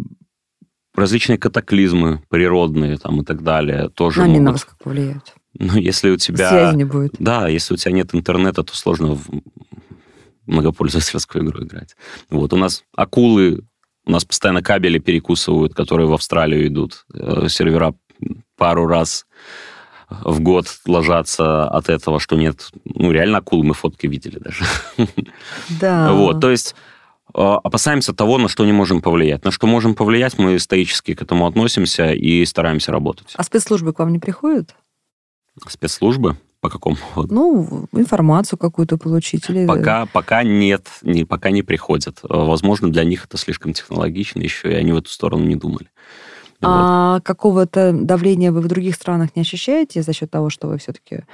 [0.96, 4.52] различные катаклизмы природные там и так далее тоже Но они на могут...
[4.54, 5.34] вас как повлияют?
[5.56, 6.50] Ну, если у тебя...
[6.50, 7.14] Связи не будет.
[7.20, 9.28] Да, если у тебя нет интернета, то сложно в
[10.46, 11.94] многопользовательскую игру играть.
[12.30, 13.60] Вот, у нас акулы,
[14.04, 17.06] у нас постоянно кабели перекусывают, которые в Австралию идут.
[17.14, 17.94] Э, Сервера
[18.56, 19.26] пару раз
[20.08, 22.70] в год ложатся от этого, что нет...
[22.84, 24.64] Ну, реально акулы, мы фотки видели даже.
[25.80, 26.12] Да.
[26.12, 26.74] Вот, то есть
[27.34, 29.44] э, опасаемся того, на что не можем повлиять.
[29.44, 33.32] На что можем повлиять, мы стоически к этому относимся и стараемся работать.
[33.36, 34.74] А спецслужбы к вам не приходят?
[35.68, 36.96] Спецслужбы по какому?
[37.16, 39.66] Ну, информацию какую-то получить или...
[39.66, 42.20] Пока, пока нет, не, пока не приходят.
[42.22, 45.88] Э, Возможно, для них это слишком технологично еще, и они в эту сторону не думали.
[46.66, 51.24] А какого-то давления вы в других странах не ощущаете за счет того, что вы все-таки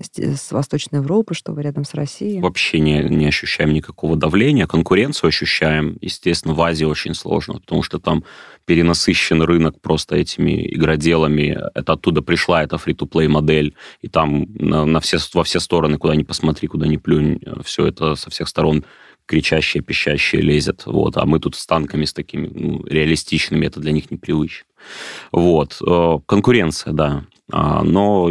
[0.00, 2.40] с Восточной Европы, что вы рядом с Россией?
[2.40, 4.66] Вообще не, не ощущаем никакого давления.
[4.66, 5.98] Конкуренцию ощущаем.
[6.00, 8.24] Естественно, в Азии очень сложно, потому что там
[8.64, 11.58] перенасыщен рынок просто этими игроделами.
[11.74, 16.16] Это оттуда пришла эта фри-то-плей модель, и там на, на все, во все стороны, куда
[16.16, 18.84] ни посмотри, куда ни плюнь, все это со всех сторон
[19.26, 20.84] кричащее, пищащее лезет.
[20.86, 21.16] Вот.
[21.16, 24.66] А мы тут с танками, с такими ну, реалистичными, это для них непривычно.
[25.30, 25.78] Вот.
[25.86, 27.24] Э, Конкуренция, да.
[27.50, 28.30] А, Но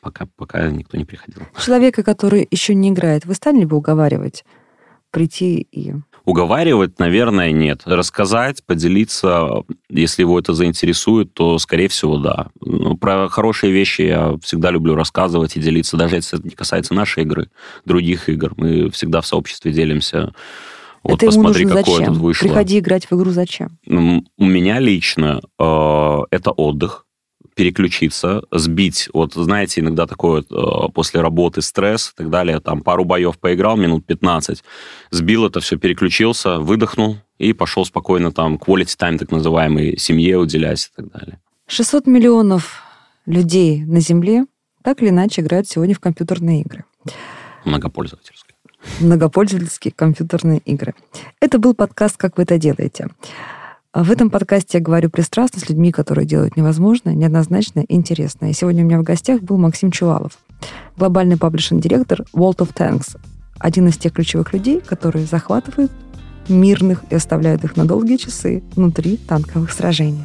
[0.00, 1.42] пока, пока никто не приходил.
[1.64, 4.44] Человека, который еще не играет, вы стали бы уговаривать
[5.10, 5.94] прийти и...
[6.24, 7.82] Уговаривать, наверное, нет.
[7.84, 12.46] Рассказать, поделиться, если его это заинтересует, то, скорее всего, да.
[12.60, 16.94] Но про хорошие вещи я всегда люблю рассказывать и делиться, даже если это не касается
[16.94, 17.50] нашей игры,
[17.84, 18.52] других игр.
[18.56, 20.32] Мы всегда в сообществе делимся.
[21.02, 22.14] Вот это ему посмотри, нужно какое зачем?
[22.14, 22.46] тут вышло.
[22.46, 23.78] Приходи играть в игру зачем?
[23.88, 27.06] М, У меня лично э, это отдых,
[27.54, 29.08] переключиться, сбить.
[29.12, 33.76] Вот знаете, иногда такое э, после работы стресс и так далее, там пару боев поиграл,
[33.76, 34.62] минут 15,
[35.10, 40.90] сбил это все, переключился, выдохнул и пошел спокойно там quality time, так называемый, семье уделять
[40.92, 41.40] и так далее.
[41.66, 42.82] 600 миллионов
[43.26, 44.46] людей на Земле
[44.82, 46.84] так или иначе играют сегодня в компьютерные игры.
[47.64, 48.41] Многопользовательское.
[49.00, 50.94] Многопользовательские компьютерные игры.
[51.40, 53.08] Это был подкаст «Как вы это делаете?».
[53.94, 58.54] В этом подкасте я говорю пристрастно с людьми, которые делают невозможное, неоднозначное и интересное.
[58.54, 60.38] Сегодня у меня в гостях был Максим Чувалов.
[60.96, 63.18] глобальный паблишинг-директор World of Tanks,
[63.58, 65.92] один из тех ключевых людей, которые захватывают
[66.48, 70.24] мирных и оставляют их на долгие часы внутри танковых сражений.